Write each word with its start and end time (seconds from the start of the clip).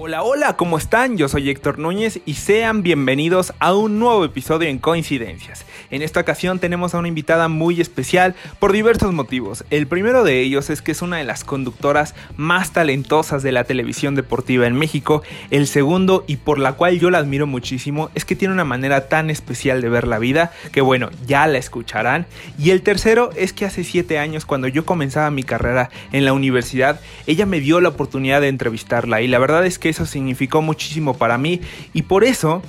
Hola, 0.00 0.22
hola, 0.22 0.56
¿cómo 0.56 0.78
están? 0.78 1.16
Yo 1.16 1.26
soy 1.26 1.50
Héctor 1.50 1.80
Núñez 1.80 2.20
y 2.24 2.34
sean 2.34 2.84
bienvenidos 2.84 3.52
a 3.58 3.74
un 3.74 3.98
nuevo 3.98 4.24
episodio 4.24 4.68
en 4.68 4.78
Coincidencias. 4.78 5.66
En 5.90 6.02
esta 6.02 6.20
ocasión 6.20 6.60
tenemos 6.60 6.94
a 6.94 6.98
una 6.98 7.08
invitada 7.08 7.48
muy 7.48 7.80
especial 7.80 8.36
por 8.60 8.70
diversos 8.70 9.12
motivos. 9.12 9.64
El 9.70 9.88
primero 9.88 10.22
de 10.22 10.38
ellos 10.38 10.70
es 10.70 10.82
que 10.82 10.92
es 10.92 11.02
una 11.02 11.16
de 11.16 11.24
las 11.24 11.42
conductoras 11.42 12.14
más 12.36 12.72
talentosas 12.72 13.42
de 13.42 13.50
la 13.50 13.64
televisión 13.64 14.14
deportiva 14.14 14.68
en 14.68 14.76
México. 14.76 15.24
El 15.50 15.66
segundo, 15.66 16.22
y 16.28 16.36
por 16.36 16.60
la 16.60 16.74
cual 16.74 17.00
yo 17.00 17.10
la 17.10 17.18
admiro 17.18 17.48
muchísimo, 17.48 18.10
es 18.14 18.24
que 18.24 18.36
tiene 18.36 18.54
una 18.54 18.64
manera 18.64 19.08
tan 19.08 19.30
especial 19.30 19.80
de 19.82 19.88
ver 19.88 20.06
la 20.06 20.20
vida 20.20 20.52
que 20.70 20.80
bueno, 20.80 21.10
ya 21.26 21.48
la 21.48 21.58
escucharán. 21.58 22.26
Y 22.56 22.70
el 22.70 22.82
tercero 22.82 23.30
es 23.34 23.52
que 23.52 23.64
hace 23.64 23.82
7 23.82 24.16
años 24.20 24.46
cuando 24.46 24.68
yo 24.68 24.86
comenzaba 24.86 25.32
mi 25.32 25.42
carrera 25.42 25.90
en 26.12 26.24
la 26.24 26.34
universidad, 26.34 27.00
ella 27.26 27.46
me 27.46 27.58
dio 27.58 27.80
la 27.80 27.88
oportunidad 27.88 28.40
de 28.40 28.48
entrevistarla 28.48 29.22
y 29.22 29.26
la 29.26 29.40
verdad 29.40 29.66
es 29.66 29.80
que 29.80 29.87
eso 29.88 30.06
significó 30.06 30.62
muchísimo 30.62 31.14
para 31.14 31.38
mí 31.38 31.60
y 31.92 32.02
por 32.02 32.24
eso 32.24 32.62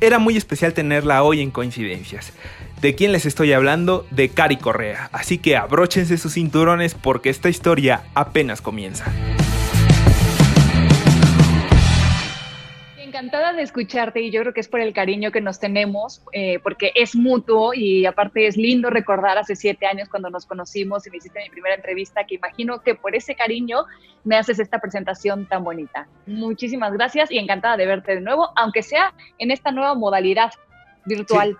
era 0.00 0.18
muy 0.18 0.36
especial 0.36 0.74
tenerla 0.74 1.22
hoy 1.22 1.40
en 1.40 1.50
Coincidencias. 1.50 2.32
¿De 2.80 2.94
quién 2.94 3.12
les 3.12 3.26
estoy 3.26 3.52
hablando? 3.52 4.06
De 4.10 4.28
Cari 4.28 4.56
Correa. 4.56 5.08
Así 5.12 5.38
que 5.38 5.56
abróchense 5.56 6.18
sus 6.18 6.34
cinturones 6.34 6.94
porque 6.94 7.30
esta 7.30 7.48
historia 7.48 8.02
apenas 8.14 8.60
comienza. 8.60 9.04
Encantada 13.22 13.52
de 13.52 13.62
escucharte 13.62 14.20
y 14.20 14.32
yo 14.32 14.40
creo 14.40 14.52
que 14.52 14.60
es 14.60 14.68
por 14.68 14.80
el 14.80 14.92
cariño 14.92 15.30
que 15.30 15.40
nos 15.40 15.60
tenemos, 15.60 16.22
eh, 16.32 16.58
porque 16.60 16.90
es 16.96 17.14
mutuo 17.14 17.72
y 17.72 18.04
aparte 18.04 18.48
es 18.48 18.56
lindo 18.56 18.90
recordar 18.90 19.38
hace 19.38 19.54
siete 19.54 19.86
años 19.86 20.08
cuando 20.08 20.28
nos 20.28 20.44
conocimos 20.44 21.06
y 21.06 21.10
me 21.10 21.18
hiciste 21.18 21.40
mi 21.40 21.48
primera 21.48 21.76
entrevista, 21.76 22.24
que 22.24 22.34
imagino 22.34 22.82
que 22.82 22.96
por 22.96 23.14
ese 23.14 23.36
cariño 23.36 23.84
me 24.24 24.36
haces 24.36 24.58
esta 24.58 24.80
presentación 24.80 25.46
tan 25.46 25.62
bonita. 25.62 26.08
Muchísimas 26.26 26.92
gracias 26.94 27.30
y 27.30 27.38
encantada 27.38 27.76
de 27.76 27.86
verte 27.86 28.16
de 28.16 28.22
nuevo, 28.22 28.50
aunque 28.56 28.82
sea 28.82 29.14
en 29.38 29.52
esta 29.52 29.70
nueva 29.70 29.94
modalidad 29.94 30.50
virtual. 31.04 31.56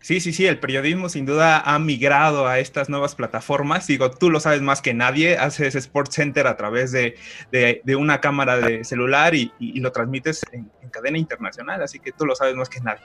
Sí, 0.00 0.20
sí, 0.20 0.46
el 0.46 0.58
periodismo 0.58 1.08
sin 1.08 1.26
duda 1.26 1.60
ha 1.60 1.78
migrado 1.78 2.46
a 2.46 2.58
estas 2.58 2.88
nuevas 2.88 3.14
plataformas. 3.14 3.86
Digo, 3.86 4.10
tú 4.10 4.30
lo 4.30 4.40
sabes 4.40 4.62
más 4.62 4.82
que 4.82 4.94
nadie, 4.94 5.38
haces 5.38 5.74
Sports 5.74 6.14
Center 6.14 6.46
a 6.46 6.56
través 6.56 6.92
de, 6.92 7.16
una 7.96 8.20
cámara 8.20 8.58
de 8.58 8.84
celular 8.84 9.34
y, 9.34 9.52
lo 9.80 9.92
transmites 9.92 10.42
en, 10.52 10.70
cadena 10.90 11.18
internacional, 11.18 11.82
así 11.82 11.98
que 11.98 12.12
tú 12.12 12.26
lo 12.26 12.34
sabes 12.34 12.54
más 12.54 12.68
que 12.68 12.80
nadie. 12.80 13.04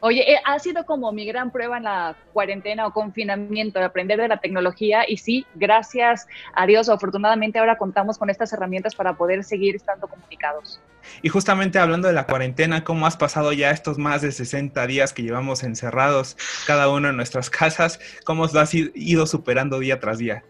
Oye, 0.00 0.32
eh, 0.32 0.38
ha 0.44 0.58
sido 0.60 0.86
como 0.86 1.10
mi 1.10 1.26
gran 1.26 1.50
prueba 1.50 1.78
en 1.78 1.84
la 1.84 2.16
cuarentena 2.32 2.86
o 2.86 2.92
confinamiento 2.92 3.80
de 3.80 3.84
aprender 3.84 4.20
de 4.20 4.28
la 4.28 4.36
tecnología 4.36 5.04
y 5.08 5.16
sí, 5.16 5.44
gracias 5.56 6.28
a 6.54 6.66
Dios, 6.66 6.88
afortunadamente 6.88 7.58
ahora 7.58 7.76
contamos 7.76 8.16
con 8.16 8.30
estas 8.30 8.52
herramientas 8.52 8.94
para 8.94 9.14
poder 9.14 9.42
seguir 9.42 9.74
estando 9.74 10.06
comunicados. 10.06 10.80
Y 11.22 11.28
justamente 11.30 11.80
hablando 11.80 12.06
de 12.06 12.14
la 12.14 12.26
cuarentena, 12.26 12.84
¿cómo 12.84 13.06
has 13.06 13.16
pasado 13.16 13.52
ya 13.52 13.70
estos 13.70 13.98
más 13.98 14.22
de 14.22 14.30
60 14.30 14.86
días 14.86 15.12
que 15.12 15.22
llevamos 15.22 15.64
encerrados 15.64 16.36
cada 16.66 16.88
uno 16.88 17.08
en 17.08 17.16
nuestras 17.16 17.50
casas? 17.50 17.98
¿Cómo 18.24 18.46
lo 18.46 18.60
has 18.60 18.72
ido 18.74 19.26
superando 19.26 19.80
día 19.80 19.98
tras 19.98 20.18
día? 20.18 20.44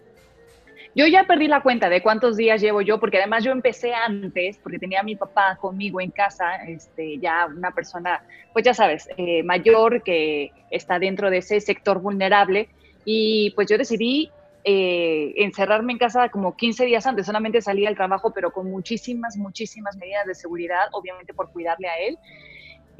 Yo 0.99 1.07
ya 1.07 1.29
perdí 1.29 1.47
la 1.47 1.63
cuenta 1.63 1.89
de 1.89 2.03
cuántos 2.03 2.37
días 2.37 2.61
llevo 2.61 2.83
yo, 2.83 2.99
porque 2.99 3.19
además 3.19 3.45
yo 3.45 3.53
empecé 3.53 3.95
antes, 3.95 4.59
porque 4.59 4.81
tenía 4.81 4.99
a 4.99 5.05
mi 5.05 5.15
papá 5.15 5.57
conmigo 5.61 6.01
en 6.01 6.11
casa, 6.11 6.57
este, 6.67 7.19
ya 7.19 7.47
una 7.47 7.71
persona, 7.71 8.21
pues 8.53 8.65
ya 8.65 8.75
sabes, 8.75 9.09
eh, 9.17 9.45
mayor 9.45 10.03
que 10.03 10.51
está 10.73 10.99
dentro 10.99 11.31
de 11.31 11.37
ese 11.39 11.61
sector 11.61 12.01
vulnerable. 12.01 12.69
Y 13.05 13.53
pues 13.53 13.69
yo 13.69 13.79
decidí 13.79 14.33
eh, 14.65 15.35
encerrarme 15.37 15.93
en 15.93 15.99
casa 15.99 16.31
como 16.31 16.57
15 16.57 16.87
días 16.87 17.07
antes, 17.07 17.27
solamente 17.27 17.63
salía 17.63 17.89
al 17.89 17.95
trabajo, 17.95 18.33
pero 18.35 18.51
con 18.51 18.69
muchísimas, 18.69 19.37
muchísimas 19.37 19.97
medidas 19.97 20.27
de 20.27 20.35
seguridad, 20.35 20.89
obviamente 20.91 21.33
por 21.33 21.53
cuidarle 21.53 21.87
a 21.87 21.97
él 21.97 22.19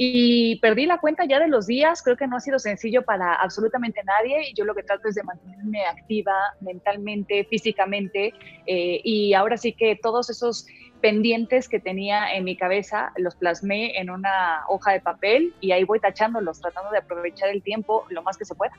y 0.01 0.61
perdí 0.61 0.87
la 0.87 0.99
cuenta 0.99 1.25
ya 1.25 1.41
de 1.41 1.49
los 1.49 1.67
días, 1.67 2.03
creo 2.03 2.17
que 2.17 2.29
no 2.29 2.37
ha 2.37 2.41
sido 2.41 2.61
sencillo 2.61 3.03
para 3.03 3.35
absolutamente 3.35 4.01
nadie 4.05 4.49
y 4.49 4.55
yo 4.55 4.65
lo 4.65 4.77
que 4.77 4.85
trato 4.85 5.09
es 5.09 5.17
de 5.17 5.25
mantenerme 5.25 5.85
activa 5.87 6.33
mentalmente, 6.61 7.45
físicamente 7.51 8.33
eh, 8.67 9.01
y 9.03 9.35
ahora 9.35 9.57
sí 9.57 9.73
que 9.73 9.99
todos 10.01 10.31
esos 10.31 10.67
pendientes 11.01 11.69
que 11.69 11.81
tenía 11.81 12.33
en 12.33 12.45
mi 12.45 12.57
cabeza 12.57 13.13
los 13.17 13.35
plasmé 13.35 13.99
en 13.99 14.11
una 14.11 14.63
hoja 14.69 14.93
de 14.93 15.01
papel 15.01 15.53
y 15.61 15.73
ahí 15.73 15.83
voy 15.83 15.99
tachándolos, 15.99 16.61
tratando 16.61 16.93
de 16.93 16.99
aprovechar 16.99 17.49
el 17.49 17.65
tiempo 17.65 18.05
lo 18.09 18.23
más 18.23 18.39
que 18.39 18.45
se 18.45 18.55
pueda. 18.55 18.73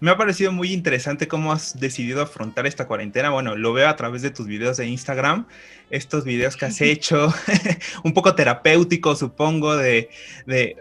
Me 0.00 0.10
ha 0.10 0.16
parecido 0.16 0.52
muy 0.52 0.72
interesante 0.72 1.28
cómo 1.28 1.52
has 1.52 1.78
decidido 1.78 2.22
afrontar 2.22 2.66
esta 2.66 2.86
cuarentena. 2.86 3.30
Bueno, 3.30 3.56
lo 3.56 3.72
veo 3.72 3.88
a 3.88 3.96
través 3.96 4.22
de 4.22 4.30
tus 4.30 4.46
videos 4.46 4.76
de 4.76 4.86
Instagram, 4.86 5.46
estos 5.90 6.24
videos 6.24 6.56
que 6.56 6.66
has 6.66 6.80
hecho, 6.80 7.32
un 8.04 8.14
poco 8.14 8.34
terapéutico, 8.34 9.14
supongo, 9.16 9.76
de, 9.76 10.08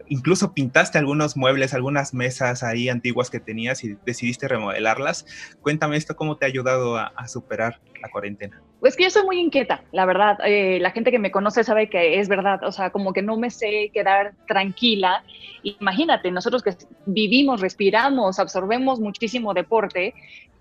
incluso 0.08 0.54
pintaste 0.54 0.98
algunos 0.98 1.38
muebles, 1.38 1.74
algunas 1.74 2.14
mesas 2.14 2.64
ahí 2.64 2.90
antiguas 2.90 3.30
que 3.30 3.40
tenías 3.40 3.84
y 3.84 3.98
decidiste 4.06 4.48
remodelarlas. 4.48 5.26
Cuéntame 5.62 5.98
esto, 5.98 6.16
¿cómo 6.16 6.38
te 6.38 6.46
ha 6.46 6.48
ayudado 6.48 6.98
a 6.98 7.28
superar 7.28 7.80
la 8.02 8.10
cuarentena? 8.10 8.62
Pues 8.80 8.96
que 8.96 9.04
yo 9.04 9.10
soy 9.10 9.26
muy 9.26 9.40
inquieta, 9.40 9.84
la 9.92 10.06
verdad. 10.06 10.38
Eh, 10.46 10.80
la 10.80 10.92
gente 10.92 11.12
que 11.12 11.20
me 11.20 11.32
conoce 11.32 11.64
sabe 11.66 11.90
que 11.90 12.20
es 12.20 12.30
verdad. 12.30 12.64
O 12.64 12.72
sea, 12.72 12.92
como 12.92 13.12
que 13.12 13.22
no 13.22 13.36
me 13.38 13.50
sé 13.50 13.92
quedar 13.94 14.34
tranquila. 14.48 15.24
Imagínate, 15.64 16.32
nosotros 16.32 16.64
que 16.64 16.76
vivimos, 17.06 17.60
respiramos, 17.60 18.40
absorbemos 18.40 19.02
muchísimo 19.02 19.54
deporte 19.54 20.14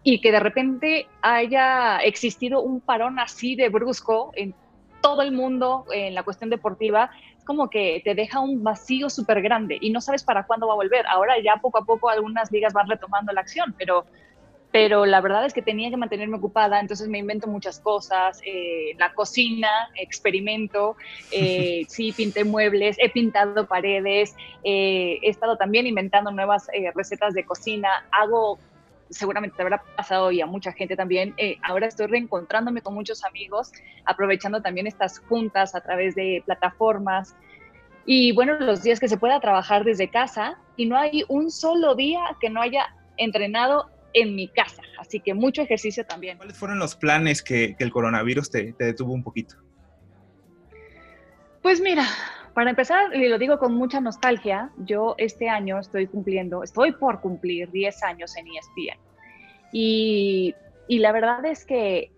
y 0.02 0.20
que 0.20 0.32
de 0.32 0.40
repente 0.40 1.06
haya 1.22 1.98
existido 1.98 2.60
un 2.60 2.80
parón 2.80 3.20
así 3.20 3.54
de 3.54 3.68
brusco 3.68 4.32
en 4.34 4.54
todo 5.00 5.22
el 5.22 5.32
mundo 5.32 5.84
en 5.92 6.14
la 6.14 6.24
cuestión 6.24 6.50
deportiva, 6.50 7.10
es 7.36 7.44
como 7.44 7.70
que 7.70 8.00
te 8.04 8.14
deja 8.14 8.40
un 8.40 8.64
vacío 8.64 9.10
súper 9.10 9.42
grande 9.42 9.78
y 9.80 9.90
no 9.90 10.00
sabes 10.00 10.24
para 10.24 10.44
cuándo 10.44 10.66
va 10.66 10.72
a 10.72 10.76
volver. 10.76 11.06
Ahora 11.06 11.34
ya 11.42 11.56
poco 11.56 11.78
a 11.78 11.84
poco 11.84 12.08
algunas 12.08 12.50
ligas 12.50 12.72
van 12.72 12.88
retomando 12.88 13.32
la 13.32 13.40
acción, 13.40 13.74
pero 13.78 14.06
pero 14.70 15.06
la 15.06 15.20
verdad 15.20 15.46
es 15.46 15.54
que 15.54 15.62
tenía 15.62 15.88
que 15.90 15.96
mantenerme 15.96 16.36
ocupada, 16.36 16.78
entonces 16.80 17.08
me 17.08 17.18
invento 17.18 17.46
muchas 17.46 17.80
cosas, 17.80 18.40
eh, 18.44 18.94
la 18.98 19.14
cocina, 19.14 19.68
experimento, 19.94 20.96
eh, 21.32 21.84
sí, 21.88 22.12
pinté 22.12 22.44
muebles, 22.44 22.96
he 23.00 23.08
pintado 23.08 23.66
paredes, 23.66 24.34
eh, 24.64 25.18
he 25.22 25.30
estado 25.30 25.56
también 25.56 25.86
inventando 25.86 26.30
nuevas 26.30 26.68
recetas 26.94 27.32
de 27.32 27.44
cocina, 27.44 27.88
hago, 28.10 28.58
seguramente 29.08 29.56
te 29.56 29.62
habrá 29.62 29.82
pasado 29.96 30.30
y 30.32 30.42
a 30.42 30.46
mucha 30.46 30.72
gente 30.72 30.96
también, 30.96 31.34
ahora 31.62 31.86
estoy 31.86 32.06
reencontrándome 32.06 32.82
con 32.82 32.92
muchos 32.92 33.24
amigos, 33.24 33.72
aprovechando 34.04 34.60
también 34.60 34.86
estas 34.86 35.18
juntas 35.20 35.74
a 35.74 35.80
través 35.80 36.14
de 36.14 36.42
plataformas. 36.44 37.34
Y 38.04 38.32
bueno, 38.32 38.58
los 38.58 38.82
días 38.82 39.00
que 39.00 39.08
se 39.08 39.16
pueda 39.16 39.40
trabajar 39.40 39.84
desde 39.84 40.08
casa 40.08 40.58
y 40.76 40.86
no 40.86 40.96
hay 40.96 41.24
un 41.28 41.50
solo 41.50 41.94
día 41.94 42.20
que 42.40 42.48
no 42.50 42.60
haya 42.60 42.94
entrenado 43.16 43.90
en 44.20 44.34
mi 44.34 44.48
casa. 44.48 44.82
Así 44.98 45.20
que 45.20 45.34
mucho 45.34 45.62
ejercicio 45.62 46.04
también. 46.04 46.36
¿Cuáles 46.36 46.56
fueron 46.56 46.78
los 46.78 46.96
planes 46.96 47.42
que, 47.42 47.76
el 47.78 47.90
coronavirus 47.90 48.50
te, 48.50 48.74
detuvo 48.78 49.12
un 49.12 49.22
poquito? 49.22 49.56
Pues 51.62 51.80
mira, 51.80 52.04
para 52.54 52.70
empezar, 52.70 53.14
y 53.14 53.28
lo 53.28 53.38
digo 53.38 53.58
con 53.58 53.74
mucha 53.74 54.00
nostalgia, 54.00 54.70
yo 54.78 55.14
este 55.18 55.48
año 55.48 55.78
estoy 55.78 56.06
cumpliendo, 56.06 56.62
estoy 56.62 56.92
por 56.92 57.20
cumplir 57.20 57.70
10 57.70 58.02
años 58.02 58.36
en 58.36 58.46
ESPN. 58.46 58.98
Y, 59.72 60.54
y 60.88 60.98
la 60.98 61.12
verdad 61.12 61.44
es 61.44 61.64
que 61.64 62.10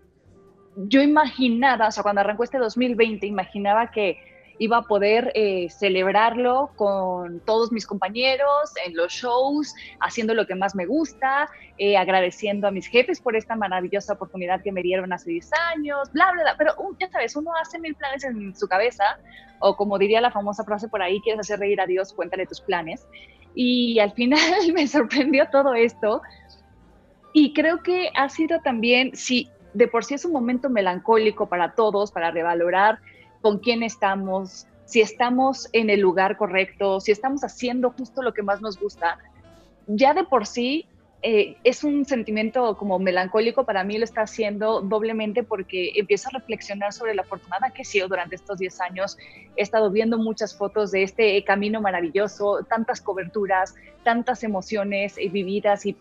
yo 0.75 1.01
imaginaba, 1.01 1.87
o 1.87 1.91
sea, 1.91 2.03
cuando 2.03 2.21
arrancó 2.21 2.43
este 2.43 2.57
2020, 2.57 3.27
imaginaba 3.27 3.91
que 3.91 4.30
iba 4.61 4.77
a 4.77 4.81
poder 4.83 5.31
eh, 5.33 5.69
celebrarlo 5.71 6.69
con 6.75 7.39
todos 7.39 7.71
mis 7.71 7.87
compañeros 7.87 8.71
en 8.85 8.95
los 8.95 9.11
shows, 9.11 9.73
haciendo 9.99 10.35
lo 10.35 10.45
que 10.45 10.53
más 10.53 10.75
me 10.75 10.85
gusta, 10.85 11.49
eh, 11.79 11.97
agradeciendo 11.97 12.67
a 12.67 12.71
mis 12.71 12.85
jefes 12.85 13.19
por 13.19 13.35
esta 13.35 13.55
maravillosa 13.55 14.13
oportunidad 14.13 14.61
que 14.61 14.71
me 14.71 14.83
dieron 14.83 15.11
hace 15.13 15.31
10 15.31 15.49
años, 15.73 16.11
bla, 16.13 16.31
bla, 16.31 16.43
bla. 16.43 16.55
Pero 16.59 16.75
uh, 16.77 16.95
ya 16.99 17.09
sabes, 17.09 17.35
uno 17.35 17.49
hace 17.59 17.79
mil 17.79 17.95
planes 17.95 18.23
en 18.23 18.55
su 18.55 18.67
cabeza, 18.67 19.03
o 19.61 19.75
como 19.75 19.97
diría 19.97 20.21
la 20.21 20.29
famosa 20.29 20.63
frase 20.63 20.87
por 20.87 21.01
ahí, 21.01 21.19
quieres 21.21 21.39
hacer 21.39 21.59
reír 21.59 21.81
a 21.81 21.87
Dios, 21.87 22.13
cuéntale 22.13 22.45
tus 22.45 22.61
planes. 22.61 23.07
Y 23.55 23.97
al 23.97 24.11
final 24.11 24.39
me 24.75 24.85
sorprendió 24.85 25.49
todo 25.49 25.73
esto. 25.73 26.21
Y 27.33 27.53
creo 27.53 27.81
que 27.81 28.11
ha 28.13 28.29
sido 28.29 28.59
también, 28.59 29.15
si 29.15 29.49
de 29.73 29.87
por 29.87 30.05
sí 30.05 30.13
es 30.13 30.23
un 30.23 30.33
momento 30.33 30.69
melancólico 30.69 31.49
para 31.49 31.73
todos, 31.73 32.11
para 32.11 32.29
revalorar 32.29 32.99
con 33.41 33.59
quién 33.59 33.83
estamos, 33.83 34.67
si 34.85 35.01
estamos 35.01 35.69
en 35.73 35.89
el 35.89 35.99
lugar 35.99 36.37
correcto, 36.37 36.99
si 36.99 37.11
estamos 37.11 37.43
haciendo 37.43 37.91
justo 37.91 38.21
lo 38.21 38.33
que 38.33 38.43
más 38.43 38.61
nos 38.61 38.79
gusta, 38.79 39.17
ya 39.87 40.13
de 40.13 40.23
por 40.23 40.45
sí 40.45 40.85
eh, 41.23 41.55
es 41.63 41.83
un 41.83 42.05
sentimiento 42.05 42.75
como 42.77 42.97
melancólico, 42.97 43.63
para 43.63 43.83
mí 43.83 43.97
lo 43.97 44.03
está 44.03 44.21
haciendo 44.21 44.81
doblemente 44.81 45.43
porque 45.43 45.91
empiezo 45.95 46.29
a 46.29 46.39
reflexionar 46.39 46.93
sobre 46.93 47.13
la 47.13 47.21
afortunada 47.21 47.69
que 47.69 47.83
he 47.83 47.85
sido 47.85 48.07
durante 48.07 48.35
estos 48.35 48.57
10 48.57 48.81
años. 48.81 49.17
He 49.55 49.61
estado 49.61 49.91
viendo 49.91 50.17
muchas 50.17 50.55
fotos 50.55 50.91
de 50.91 51.03
este 51.03 51.43
camino 51.43 51.79
maravilloso, 51.79 52.65
tantas 52.67 53.01
coberturas, 53.01 53.75
tantas 54.03 54.43
emociones 54.43 55.15
vividas 55.15 55.85
y, 55.85 55.95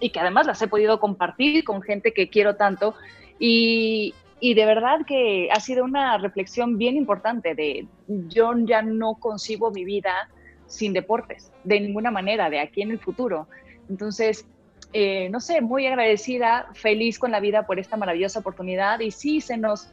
y 0.00 0.10
que 0.10 0.20
además 0.20 0.46
las 0.46 0.60
he 0.60 0.66
podido 0.66 0.98
compartir 0.98 1.62
con 1.62 1.80
gente 1.80 2.12
que 2.12 2.28
quiero 2.28 2.56
tanto. 2.56 2.94
Y, 3.38 4.14
y 4.40 4.54
de 4.54 4.66
verdad 4.66 5.00
que 5.06 5.48
ha 5.50 5.60
sido 5.60 5.84
una 5.84 6.16
reflexión 6.18 6.78
bien 6.78 6.96
importante 6.96 7.54
de 7.54 7.86
yo 8.06 8.52
ya 8.58 8.82
no 8.82 9.14
concibo 9.14 9.70
mi 9.70 9.84
vida 9.84 10.28
sin 10.66 10.92
deportes, 10.92 11.50
de 11.64 11.80
ninguna 11.80 12.10
manera, 12.10 12.50
de 12.50 12.60
aquí 12.60 12.82
en 12.82 12.92
el 12.92 12.98
futuro. 12.98 13.48
Entonces, 13.88 14.46
eh, 14.92 15.28
no 15.30 15.40
sé, 15.40 15.60
muy 15.60 15.86
agradecida, 15.86 16.68
feliz 16.74 17.18
con 17.18 17.30
la 17.30 17.40
vida 17.40 17.66
por 17.66 17.78
esta 17.78 17.96
maravillosa 17.96 18.40
oportunidad 18.40 19.00
y 19.00 19.10
sí, 19.10 19.40
se 19.40 19.56
nos, 19.56 19.88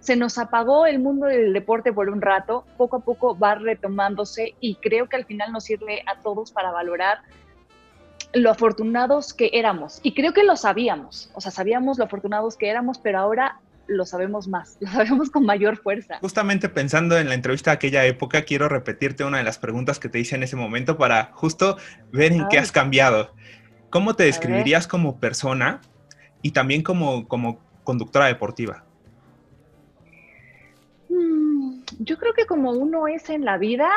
se 0.00 0.16
nos 0.16 0.36
apagó 0.38 0.86
el 0.86 0.98
mundo 0.98 1.26
del 1.26 1.52
deporte 1.52 1.92
por 1.92 2.10
un 2.10 2.20
rato, 2.20 2.64
poco 2.76 2.96
a 2.96 3.00
poco 3.00 3.38
va 3.38 3.54
retomándose 3.54 4.54
y 4.60 4.74
creo 4.76 5.08
que 5.08 5.16
al 5.16 5.24
final 5.24 5.52
nos 5.52 5.64
sirve 5.64 6.02
a 6.06 6.20
todos 6.20 6.52
para 6.52 6.70
valorar 6.70 7.18
lo 8.32 8.50
afortunados 8.50 9.34
que 9.34 9.50
éramos. 9.52 10.00
Y 10.02 10.14
creo 10.14 10.32
que 10.32 10.44
lo 10.44 10.56
sabíamos, 10.56 11.30
o 11.34 11.40
sea, 11.40 11.50
sabíamos 11.50 11.98
lo 11.98 12.04
afortunados 12.04 12.56
que 12.56 12.68
éramos, 12.68 12.98
pero 12.98 13.18
ahora 13.18 13.60
lo 13.90 14.06
sabemos 14.06 14.48
más, 14.48 14.78
lo 14.80 14.88
sabemos 14.88 15.30
con 15.30 15.44
mayor 15.44 15.76
fuerza. 15.76 16.18
Justamente 16.20 16.68
pensando 16.68 17.18
en 17.18 17.28
la 17.28 17.34
entrevista 17.34 17.70
de 17.70 17.74
aquella 17.76 18.06
época, 18.06 18.42
quiero 18.42 18.68
repetirte 18.68 19.24
una 19.24 19.38
de 19.38 19.44
las 19.44 19.58
preguntas 19.58 19.98
que 19.98 20.08
te 20.08 20.18
hice 20.18 20.36
en 20.36 20.42
ese 20.42 20.56
momento 20.56 20.96
para 20.96 21.30
justo 21.34 21.76
ver 22.12 22.32
en 22.32 22.48
qué 22.48 22.58
has 22.58 22.72
cambiado. 22.72 23.34
¿Cómo 23.90 24.14
te 24.14 24.24
describirías 24.24 24.86
como 24.86 25.18
persona 25.18 25.80
y 26.42 26.52
también 26.52 26.82
como, 26.82 27.26
como 27.26 27.58
conductora 27.82 28.26
deportiva? 28.26 28.84
Mm, 31.08 31.80
yo 31.98 32.16
creo 32.16 32.32
que 32.32 32.46
como 32.46 32.70
uno 32.70 33.08
es 33.08 33.28
en 33.30 33.44
la 33.44 33.58
vida, 33.58 33.90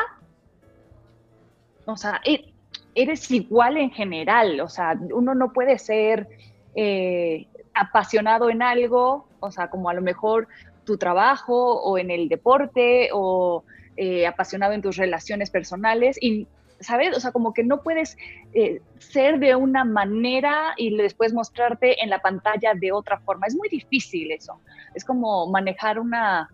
o 1.84 1.96
sea, 1.96 2.20
e, 2.24 2.52
eres 2.96 3.30
igual 3.30 3.76
en 3.76 3.90
general, 3.90 4.60
o 4.60 4.68
sea, 4.68 4.98
uno 5.12 5.34
no 5.34 5.52
puede 5.52 5.78
ser 5.78 6.28
eh, 6.74 7.46
apasionado 7.74 8.50
en 8.50 8.62
algo, 8.62 9.28
o 9.44 9.50
sea, 9.50 9.68
como 9.68 9.88
a 9.88 9.94
lo 9.94 10.02
mejor 10.02 10.48
tu 10.84 10.96
trabajo 10.96 11.80
o 11.80 11.98
en 11.98 12.10
el 12.10 12.28
deporte 12.28 13.10
o 13.12 13.64
eh, 13.96 14.26
apasionado 14.26 14.72
en 14.72 14.82
tus 14.82 14.96
relaciones 14.96 15.50
personales 15.50 16.16
y, 16.20 16.46
¿sabes? 16.80 17.16
O 17.16 17.20
sea, 17.20 17.32
como 17.32 17.54
que 17.54 17.64
no 17.64 17.82
puedes 17.82 18.16
eh, 18.52 18.80
ser 18.98 19.38
de 19.38 19.54
una 19.54 19.84
manera 19.84 20.74
y 20.76 20.96
después 20.96 21.32
mostrarte 21.32 22.02
en 22.02 22.10
la 22.10 22.20
pantalla 22.20 22.74
de 22.74 22.92
otra 22.92 23.18
forma. 23.20 23.46
Es 23.46 23.56
muy 23.56 23.68
difícil 23.68 24.32
eso. 24.32 24.60
Es 24.94 25.04
como 25.04 25.46
manejar 25.46 25.98
una, 25.98 26.50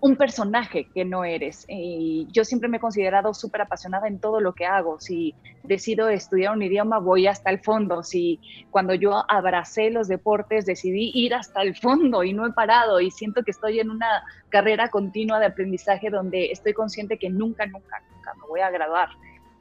un 0.00 0.16
personaje 0.16 0.88
que 0.94 1.04
no 1.04 1.24
eres. 1.24 1.64
Y 1.68 2.26
yo 2.30 2.44
siempre 2.44 2.68
me 2.68 2.78
he 2.78 2.80
considerado 2.80 3.34
súper 3.34 3.62
apasionada 3.62 4.08
en 4.08 4.18
todo 4.18 4.40
lo 4.40 4.54
que 4.54 4.64
hago. 4.64 4.98
Si 5.00 5.34
decido 5.62 6.08
estudiar 6.08 6.54
un 6.54 6.62
idioma, 6.62 6.98
voy 6.98 7.26
hasta 7.26 7.50
el 7.50 7.60
fondo. 7.60 8.02
Si 8.02 8.40
cuando 8.70 8.94
yo 8.94 9.24
abracé 9.28 9.90
los 9.90 10.08
deportes, 10.08 10.64
decidí 10.64 11.10
ir 11.14 11.34
hasta 11.34 11.62
el 11.62 11.76
fondo 11.76 12.24
y 12.24 12.32
no 12.32 12.46
he 12.46 12.52
parado. 12.52 13.00
Y 13.00 13.10
siento 13.10 13.42
que 13.42 13.50
estoy 13.50 13.80
en 13.80 13.90
una 13.90 14.24
carrera 14.48 14.88
continua 14.88 15.38
de 15.38 15.46
aprendizaje 15.46 16.08
donde 16.08 16.50
estoy 16.50 16.72
consciente 16.72 17.18
que 17.18 17.28
nunca, 17.28 17.66
nunca, 17.66 18.02
nunca 18.10 18.34
me 18.34 18.46
voy 18.48 18.60
a 18.60 18.70
graduar 18.70 19.10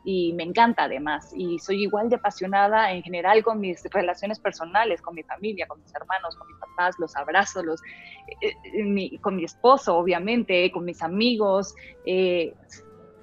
y 0.03 0.33
me 0.33 0.43
encanta 0.43 0.83
además. 0.83 1.31
Y 1.35 1.59
soy 1.59 1.83
igual 1.83 2.09
de 2.09 2.15
apasionada 2.15 2.91
en 2.91 3.03
general 3.03 3.43
con 3.43 3.59
mis 3.59 3.83
relaciones 3.91 4.39
personales, 4.39 5.01
con 5.01 5.15
mi 5.15 5.23
familia, 5.23 5.67
con 5.67 5.81
mis 5.81 5.93
hermanos, 5.93 6.35
con 6.35 6.47
mis 6.47 6.57
papás, 6.57 6.95
los 6.99 7.15
abrazos, 7.15 7.65
los, 7.65 7.81
eh, 8.41 8.53
eh, 8.73 9.19
con 9.19 9.35
mi 9.35 9.43
esposo, 9.43 9.97
obviamente, 9.97 10.71
con 10.71 10.85
mis 10.85 11.01
amigos. 11.01 11.75
Eh, 12.05 12.53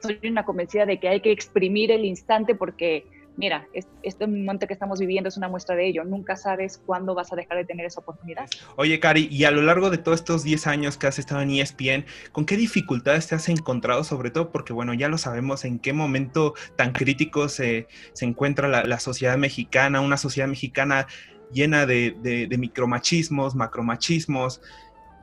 soy 0.00 0.20
una 0.24 0.44
convencida 0.44 0.86
de 0.86 1.00
que 1.00 1.08
hay 1.08 1.20
que 1.20 1.32
exprimir 1.32 1.90
el 1.90 2.04
instante 2.04 2.54
porque 2.54 3.06
mira, 3.36 3.68
este 4.02 4.26
momento 4.26 4.66
que 4.66 4.72
estamos 4.72 4.98
viviendo 4.98 5.28
es 5.28 5.36
una 5.36 5.48
muestra 5.48 5.76
de 5.76 5.86
ello. 5.86 6.04
Nunca 6.04 6.36
sabes 6.36 6.80
cuándo 6.84 7.14
vas 7.14 7.32
a 7.32 7.36
dejar 7.36 7.58
de 7.58 7.64
tener 7.64 7.86
esa 7.86 8.00
oportunidad. 8.00 8.48
Oye, 8.76 8.98
Cari, 8.98 9.28
y 9.30 9.44
a 9.44 9.50
lo 9.50 9.62
largo 9.62 9.90
de 9.90 9.98
todos 9.98 10.20
estos 10.20 10.42
10 10.42 10.66
años 10.66 10.96
que 10.96 11.06
has 11.06 11.18
estado 11.18 11.42
en 11.42 11.50
ESPN, 11.50 12.06
¿con 12.32 12.46
qué 12.46 12.56
dificultades 12.56 13.28
te 13.28 13.34
has 13.34 13.48
encontrado? 13.48 14.04
Sobre 14.04 14.30
todo 14.30 14.50
porque, 14.50 14.72
bueno, 14.72 14.94
ya 14.94 15.08
lo 15.08 15.18
sabemos 15.18 15.64
en 15.64 15.78
qué 15.78 15.92
momento 15.92 16.54
tan 16.76 16.92
crítico 16.92 17.48
se, 17.48 17.86
encuentra 18.20 18.68
la, 18.68 19.00
sociedad 19.00 19.36
mexicana, 19.36 20.00
una 20.00 20.16
sociedad 20.16 20.48
mexicana 20.48 21.06
llena 21.52 21.86
de, 21.86 22.48
micromachismos, 22.58 23.54
macromachismos. 23.54 24.60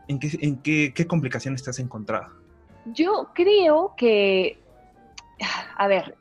¿En, 0.07 0.19
qué, 0.19 0.37
en 0.41 0.57
qué, 0.57 0.93
qué 0.93 1.07
complicaciones 1.07 1.63
te 1.63 1.69
has 1.69 1.79
encontrado? 1.79 2.27
Yo 2.85 3.29
creo 3.33 3.93
que, 3.95 4.59
a 5.77 5.87
ver, 5.87 6.17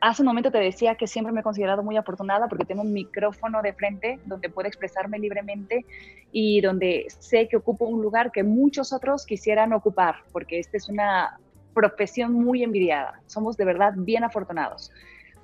Hace 0.00 0.22
un 0.22 0.26
momento 0.26 0.50
te 0.52 0.58
decía 0.58 0.94
que 0.94 1.06
siempre 1.08 1.32
me 1.32 1.40
he 1.40 1.42
considerado 1.42 1.82
muy 1.82 1.96
afortunada 1.96 2.46
porque 2.46 2.64
tengo 2.64 2.82
un 2.82 2.92
micrófono 2.92 3.62
de 3.62 3.72
frente 3.72 4.20
donde 4.26 4.48
puedo 4.48 4.68
expresarme 4.68 5.18
libremente 5.18 5.84
y 6.30 6.60
donde 6.60 7.06
sé 7.18 7.48
que 7.48 7.56
ocupo 7.56 7.86
un 7.86 8.00
lugar 8.00 8.30
que 8.30 8.44
muchos 8.44 8.92
otros 8.92 9.26
quisieran 9.26 9.72
ocupar, 9.72 10.16
porque 10.32 10.60
esta 10.60 10.76
es 10.76 10.88
una 10.88 11.40
profesión 11.74 12.32
muy 12.32 12.62
envidiada. 12.62 13.20
Somos 13.26 13.56
de 13.56 13.64
verdad 13.64 13.94
bien 13.96 14.22
afortunados. 14.22 14.92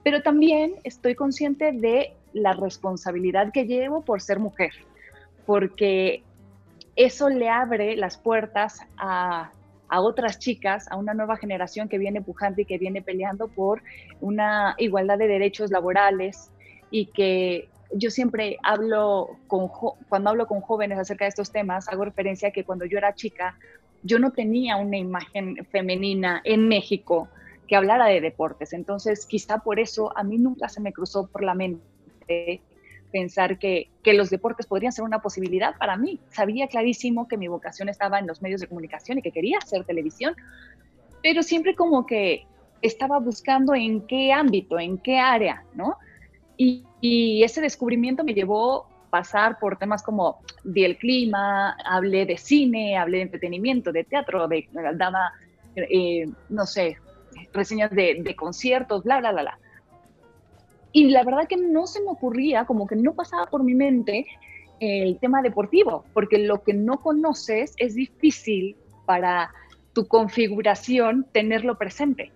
Pero 0.05 0.23
también 0.23 0.75
estoy 0.85 1.15
consciente 1.15 1.73
de 1.73 2.15
la 2.33 2.53
responsabilidad 2.53 3.53
que 3.53 3.67
llevo 3.67 4.03
por 4.05 4.21
ser 4.21 4.39
mujer, 4.39 4.73
porque 5.47 6.23
eso 6.97 7.29
le 7.29 7.49
abre 7.49 7.97
las 7.97 8.17
puertas 8.19 8.81
a 8.99 9.51
a 9.89 10.01
otras 10.01 10.39
chicas, 10.39 10.87
a 10.91 10.97
una 10.97 11.15
nueva 11.15 11.37
generación 11.37 11.89
que 11.89 11.99
viene 11.99 12.23
pujante 12.23 12.63
y 12.63 12.65
que 12.65 12.79
viene 12.79 13.03
peleando 13.03 13.49
por 13.49 13.83
una 14.21 14.75
igualdad 14.79 15.19
de 15.19 15.29
derechos 15.29 15.71
laborales 15.71 16.51
y 16.91 17.07
que 17.07 17.69
yo 17.93 18.11
siempre 18.11 18.59
hablo 18.63 19.39
con, 19.47 19.69
cuando 20.09 20.31
hablo 20.31 20.47
con 20.47 20.61
jóvenes 20.61 20.99
acerca 20.99 21.25
de 21.25 21.31
estos 21.31 21.53
temas, 21.53 21.89
hago 21.89 22.05
referencia 22.05 22.49
a 22.49 22.53
que 22.53 22.65
cuando 22.65 22.85
yo 22.87 22.99
era 22.99 23.15
chica, 23.15 23.57
yo 24.03 24.19
no 24.19 24.33
tenía 24.33 24.77
una 24.77 24.97
imagen 24.97 25.65
femenina 25.71 26.41
en 26.45 26.69
México 26.69 27.29
que 27.67 27.77
hablara 27.77 28.07
de 28.07 28.21
deportes. 28.21 28.73
Entonces, 28.73 29.27
quizá 29.27 29.59
por 29.59 29.81
eso 29.81 30.17
a 30.17 30.23
mí 30.23 30.39
nunca 30.39 30.69
se 30.69 30.81
me 30.81 30.93
cruzó 30.93 31.27
por 31.27 31.43
la 31.43 31.55
mente 31.55 32.61
pensar 33.15 33.61
que, 33.61 33.91
que, 34.03 34.13
los 34.13 34.29
deportes 34.29 34.67
podrían 34.67 34.91
ser 34.91 35.05
una 35.05 35.21
posibilidad 35.21 35.77
para 35.79 35.97
mí. 35.97 36.19
Sabía 36.31 36.67
clarísimo 36.67 37.29
que 37.29 37.37
mi 37.37 37.47
vocación 37.47 37.89
estaba 37.89 38.19
en 38.19 38.27
los 38.27 38.43
medios 38.43 38.61
de 38.61 38.67
comunicación 38.67 39.19
y 39.19 39.23
que 39.23 39.31
quería 39.31 39.59
hacer 39.59 39.85
televisión, 39.85 40.35
pero 41.23 41.45
siempre 41.45 41.77
como 41.77 42.07
que 42.07 42.45
estaba 42.83 43.21
buscando 43.21 43.73
en 43.73 44.05
qué 44.09 44.33
ámbito, 44.33 44.81
en 44.81 44.99
qué 44.99 45.21
área, 45.21 45.63
¿no? 45.75 45.97
Y, 46.57 46.85
y 47.01 47.45
ese 47.45 47.61
descubrimiento 47.61 48.25
me 48.25 48.35
llevó 48.35 48.83
a 48.83 49.11
pasar 49.11 49.61
por 49.61 49.79
temas 49.79 50.03
como 50.03 50.41
di 50.65 50.85
el 50.85 50.99
clima, 50.99 51.77
hablé 51.87 52.27
de 52.27 52.37
cine, 52.37 52.99
hablé 52.99 53.19
de 53.19 53.23
entretenimiento, 53.23 53.93
de 53.93 54.03
teatro, 54.03 54.49
de, 54.49 54.69
daba, 54.97 55.33
eh, 55.77 56.27
no 56.49 56.67
sé, 56.67 56.97
reseñas 57.53 57.93
de, 57.93 58.23
de 58.25 58.35
conciertos, 58.35 59.05
bla, 59.05 59.21
bla, 59.21 59.31
bla, 59.31 59.43
bla. 59.43 59.59
Y 60.95 61.11
la 61.11 61.25
verdad 61.25 61.49
que 61.49 61.57
no 61.57 61.89
se 61.89 62.01
me 62.01 62.11
ocurría, 62.13 62.67
como 62.67 62.87
que 62.87 62.95
no 62.95 63.15
pasaba 63.15 63.47
por 63.47 63.65
mi 63.65 63.75
mente 63.75 64.27
el 64.79 65.19
tema 65.19 65.43
deportivo, 65.43 66.05
porque 66.15 66.39
lo 66.39 66.63
que 66.63 66.73
no 66.73 67.01
conoces 67.01 67.75
es 67.79 67.97
difícil 67.97 68.77
para 69.05 69.51
tu 69.93 70.07
configuración 70.07 71.27
tenerlo 71.33 71.77
presente. 71.79 72.31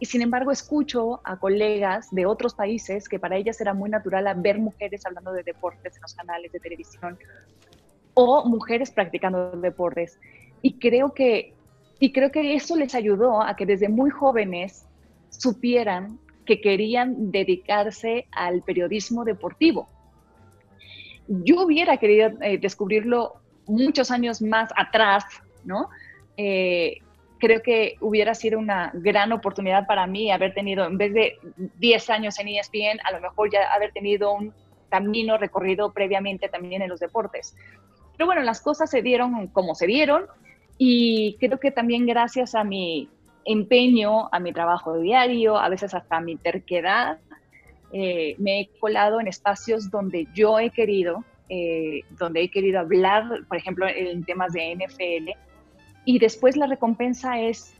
Y 0.00 0.06
sin 0.06 0.22
embargo 0.22 0.50
escucho 0.50 1.20
a 1.22 1.38
colegas 1.38 2.08
de 2.10 2.24
otros 2.24 2.54
países 2.54 3.10
que 3.10 3.18
para 3.18 3.36
ellas 3.36 3.60
era 3.60 3.74
muy 3.74 3.90
natural 3.90 4.24
ver 4.40 4.58
mujeres 4.58 5.04
hablando 5.04 5.30
de 5.34 5.42
deportes 5.42 5.94
en 5.94 6.00
los 6.00 6.14
canales 6.14 6.50
de 6.50 6.60
televisión 6.60 7.18
o 8.14 8.46
mujeres 8.46 8.90
practicando 8.90 9.50
deportes. 9.50 10.18
Y 10.62 10.78
creo 10.78 11.12
que, 11.12 11.52
y 11.98 12.10
creo 12.10 12.32
que 12.32 12.54
eso 12.54 12.74
les 12.74 12.94
ayudó 12.94 13.42
a 13.42 13.54
que 13.54 13.66
desde 13.66 13.90
muy 13.90 14.08
jóvenes 14.08 14.86
supieran 15.28 16.18
que 16.44 16.60
querían 16.60 17.30
dedicarse 17.30 18.26
al 18.32 18.62
periodismo 18.62 19.24
deportivo. 19.24 19.88
Yo 21.28 21.62
hubiera 21.62 21.96
querido 21.96 22.30
eh, 22.40 22.58
descubrirlo 22.58 23.34
muchos 23.66 24.10
años 24.10 24.42
más 24.42 24.70
atrás, 24.76 25.24
¿no? 25.64 25.88
Eh, 26.36 26.98
creo 27.38 27.62
que 27.62 27.96
hubiera 28.00 28.34
sido 28.34 28.58
una 28.58 28.90
gran 28.94 29.32
oportunidad 29.32 29.86
para 29.86 30.06
mí 30.06 30.30
haber 30.30 30.54
tenido, 30.54 30.84
en 30.86 30.96
vez 30.96 31.12
de 31.12 31.38
10 31.78 32.10
años 32.10 32.38
en 32.38 32.48
ESPN, 32.48 33.00
a 33.04 33.12
lo 33.12 33.20
mejor 33.20 33.50
ya 33.50 33.72
haber 33.72 33.92
tenido 33.92 34.32
un 34.32 34.52
camino 34.88 35.38
recorrido 35.38 35.92
previamente 35.92 36.48
también 36.48 36.82
en 36.82 36.88
los 36.90 37.00
deportes. 37.00 37.56
Pero 38.16 38.26
bueno, 38.26 38.42
las 38.42 38.60
cosas 38.60 38.90
se 38.90 39.02
dieron 39.02 39.48
como 39.48 39.74
se 39.74 39.86
dieron 39.86 40.26
y 40.78 41.36
creo 41.40 41.58
que 41.58 41.70
también 41.70 42.06
gracias 42.06 42.54
a 42.54 42.62
mi 42.62 43.08
empeño, 43.44 44.28
a 44.32 44.40
mi 44.40 44.52
trabajo 44.52 44.98
diario, 44.98 45.56
a 45.56 45.68
veces 45.68 45.94
hasta 45.94 46.16
a 46.16 46.20
mi 46.20 46.36
terquedad, 46.36 47.18
eh, 47.92 48.36
me 48.38 48.60
he 48.60 48.70
colado 48.80 49.20
en 49.20 49.28
espacios 49.28 49.90
donde 49.90 50.26
yo 50.34 50.58
he 50.58 50.70
querido, 50.70 51.24
eh, 51.48 52.02
donde 52.10 52.42
he 52.42 52.50
querido 52.50 52.80
hablar, 52.80 53.24
por 53.48 53.56
ejemplo, 53.56 53.86
en 53.86 54.24
temas 54.24 54.52
de 54.52 54.72
NFL, 54.72 55.30
y 56.04 56.18
después 56.18 56.56
la 56.56 56.66
recompensa 56.66 57.40
es 57.40 57.74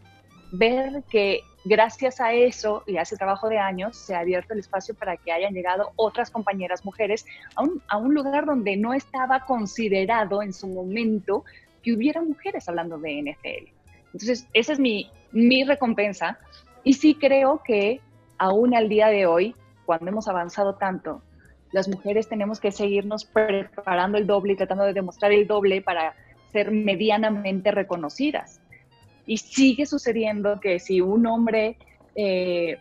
ver 0.52 1.02
que 1.10 1.40
gracias 1.64 2.20
a 2.20 2.32
eso 2.34 2.82
y 2.86 2.96
a 2.96 3.02
ese 3.02 3.16
trabajo 3.16 3.48
de 3.48 3.58
años 3.58 3.96
se 3.96 4.14
ha 4.14 4.20
abierto 4.20 4.52
el 4.52 4.60
espacio 4.60 4.94
para 4.94 5.16
que 5.16 5.32
hayan 5.32 5.54
llegado 5.54 5.92
otras 5.96 6.30
compañeras 6.30 6.84
mujeres 6.84 7.24
a 7.54 7.62
un, 7.62 7.82
a 7.88 7.96
un 7.96 8.14
lugar 8.14 8.44
donde 8.46 8.76
no 8.76 8.92
estaba 8.92 9.40
considerado 9.46 10.42
en 10.42 10.52
su 10.52 10.66
momento 10.66 11.44
que 11.82 11.94
hubiera 11.94 12.20
mujeres 12.20 12.68
hablando 12.68 12.98
de 12.98 13.22
NFL. 13.22 13.70
Entonces, 14.12 14.46
esa 14.52 14.72
es 14.74 14.78
mi, 14.78 15.10
mi 15.32 15.64
recompensa. 15.64 16.38
Y 16.84 16.94
sí 16.94 17.14
creo 17.14 17.62
que 17.64 18.00
aún 18.38 18.74
al 18.74 18.88
día 18.88 19.08
de 19.08 19.26
hoy, 19.26 19.54
cuando 19.84 20.10
hemos 20.10 20.28
avanzado 20.28 20.74
tanto, 20.74 21.22
las 21.72 21.88
mujeres 21.88 22.28
tenemos 22.28 22.60
que 22.60 22.70
seguirnos 22.70 23.24
preparando 23.24 24.18
el 24.18 24.26
doble 24.26 24.52
y 24.52 24.56
tratando 24.56 24.84
de 24.84 24.92
demostrar 24.92 25.32
el 25.32 25.46
doble 25.46 25.80
para 25.80 26.14
ser 26.52 26.70
medianamente 26.70 27.70
reconocidas. 27.70 28.60
Y 29.26 29.38
sigue 29.38 29.86
sucediendo 29.86 30.60
que 30.60 30.78
si 30.78 31.00
un 31.00 31.26
hombre, 31.26 31.78
eh, 32.14 32.78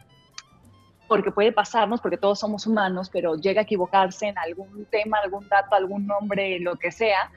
porque 1.08 1.32
puede 1.32 1.54
pasarnos, 1.54 2.02
porque 2.02 2.18
todos 2.18 2.40
somos 2.40 2.68
humanos, 2.68 3.10
pero 3.12 3.36
llega 3.36 3.62
a 3.62 3.64
equivocarse 3.64 4.28
en 4.28 4.38
algún 4.38 4.86
tema, 4.86 5.20
algún 5.24 5.48
dato, 5.48 5.76
algún 5.76 6.06
nombre, 6.06 6.60
lo 6.60 6.76
que 6.76 6.92
sea, 6.92 7.32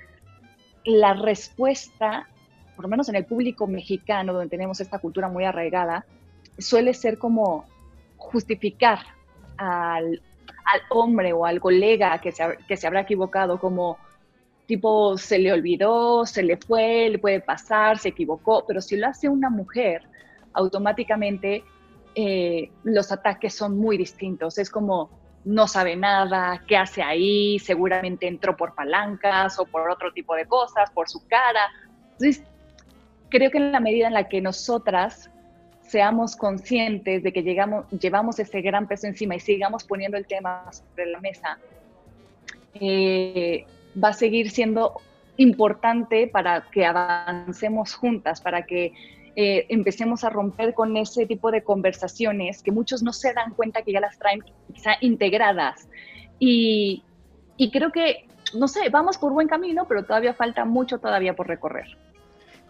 la 0.85 1.14
respuesta, 1.14 2.28
por 2.75 2.85
lo 2.85 2.88
menos 2.88 3.09
en 3.09 3.16
el 3.16 3.25
público 3.25 3.66
mexicano, 3.66 4.33
donde 4.33 4.49
tenemos 4.49 4.81
esta 4.81 4.99
cultura 4.99 5.28
muy 5.28 5.45
arraigada, 5.45 6.04
suele 6.59 6.95
ser 6.95 7.19
como 7.19 7.66
justificar 8.16 9.00
al, 9.57 10.23
al 10.64 10.81
hombre 10.90 11.33
o 11.33 11.47
al 11.47 11.61
colega 11.61 12.21
que 12.21 12.33
se, 12.33 12.59
que 12.66 12.76
se 12.76 12.87
habrá 12.87 13.00
equivocado 13.00 13.59
como 13.59 13.99
tipo 14.66 15.19
se 15.19 15.38
le 15.38 15.52
olvidó, 15.52 16.25
se 16.26 16.43
le 16.43 16.57
fue, 16.57 17.11
le 17.11 17.19
puede 17.19 17.40
pasar, 17.40 17.99
se 17.99 18.11
equivocó, 18.11 18.64
pero 18.66 18.81
si 18.81 18.97
lo 18.97 19.07
hace 19.07 19.28
una 19.28 19.50
mujer, 19.50 20.02
automáticamente 20.54 21.64
eh, 22.14 22.71
los 22.83 23.12
ataques 23.12 23.54
son 23.54 23.76
muy 23.76 23.99
distintos. 23.99 24.59
Es 24.59 24.71
como 24.71 25.11
no 25.45 25.69
sabe 25.69 25.95
nada, 25.95 26.62
qué 26.66 26.76
hace 26.76 27.02
ahí, 27.02 27.59
seguramente 27.59 28.26
entró 28.26 28.57
por 28.57 28.75
palancas 28.75 29.59
o 29.59 29.66
por 29.66 29.90
otro 29.90 30.12
tipo 30.12 30.35
de 30.35 30.47
cosas, 30.47 30.90
por 30.90 31.09
su 31.09 31.26
cara. 31.28 31.61
Entonces, 32.12 32.43
creo 33.35 33.50
que 33.50 33.59
en 33.59 33.73
la 33.73 33.81
medida 33.81 34.07
en 34.07 34.14
la 34.14 34.29
que 34.29 34.41
nosotras 34.41 35.29
seamos 35.83 36.37
conscientes 36.37 37.25
de 37.25 37.33
que 37.33 37.43
llegamos, 37.43 37.85
llevamos 37.91 38.38
ese 38.38 38.61
gran 38.61 38.87
peso 38.87 39.09
encima 39.09 39.35
y 39.35 39.41
sigamos 39.41 39.83
poniendo 39.83 40.17
el 40.17 40.25
tema 40.25 40.71
sobre 40.71 41.07
la 41.07 41.19
mesa, 41.19 41.59
eh, 42.75 43.67
va 44.03 44.11
a 44.11 44.12
seguir 44.12 44.53
siendo 44.53 45.00
importante 45.37 46.29
para 46.29 46.62
que 46.71 46.87
avancemos 46.87 47.95
juntas, 47.95 48.41
para 48.41 48.67
que 48.67 48.93
eh, 49.35 49.67
empecemos 49.69 50.23
a 50.23 50.31
romper 50.31 50.73
con 50.73 50.97
ese 50.97 51.26
tipo 51.26 51.50
de 51.50 51.64
conversaciones 51.64 52.62
que 52.62 52.71
muchos 52.71 53.03
no 53.03 53.12
se 53.12 53.33
dan 53.33 53.53
cuenta 53.55 53.83
que 53.83 53.91
ya 53.91 53.99
las 53.99 54.17
traen 54.17 54.45
quizá 54.73 54.93
integradas. 55.00 55.88
Y, 56.38 57.03
y 57.57 57.73
creo 57.73 57.91
que, 57.91 58.29
no 58.57 58.69
sé, 58.69 58.91
vamos 58.91 59.19
por 59.19 59.33
buen 59.33 59.49
camino, 59.49 59.87
pero 59.88 60.05
todavía 60.05 60.35
falta 60.35 60.64
mucho 60.64 60.99
todavía 60.99 61.35
por 61.35 61.49
recorrer. 61.49 61.97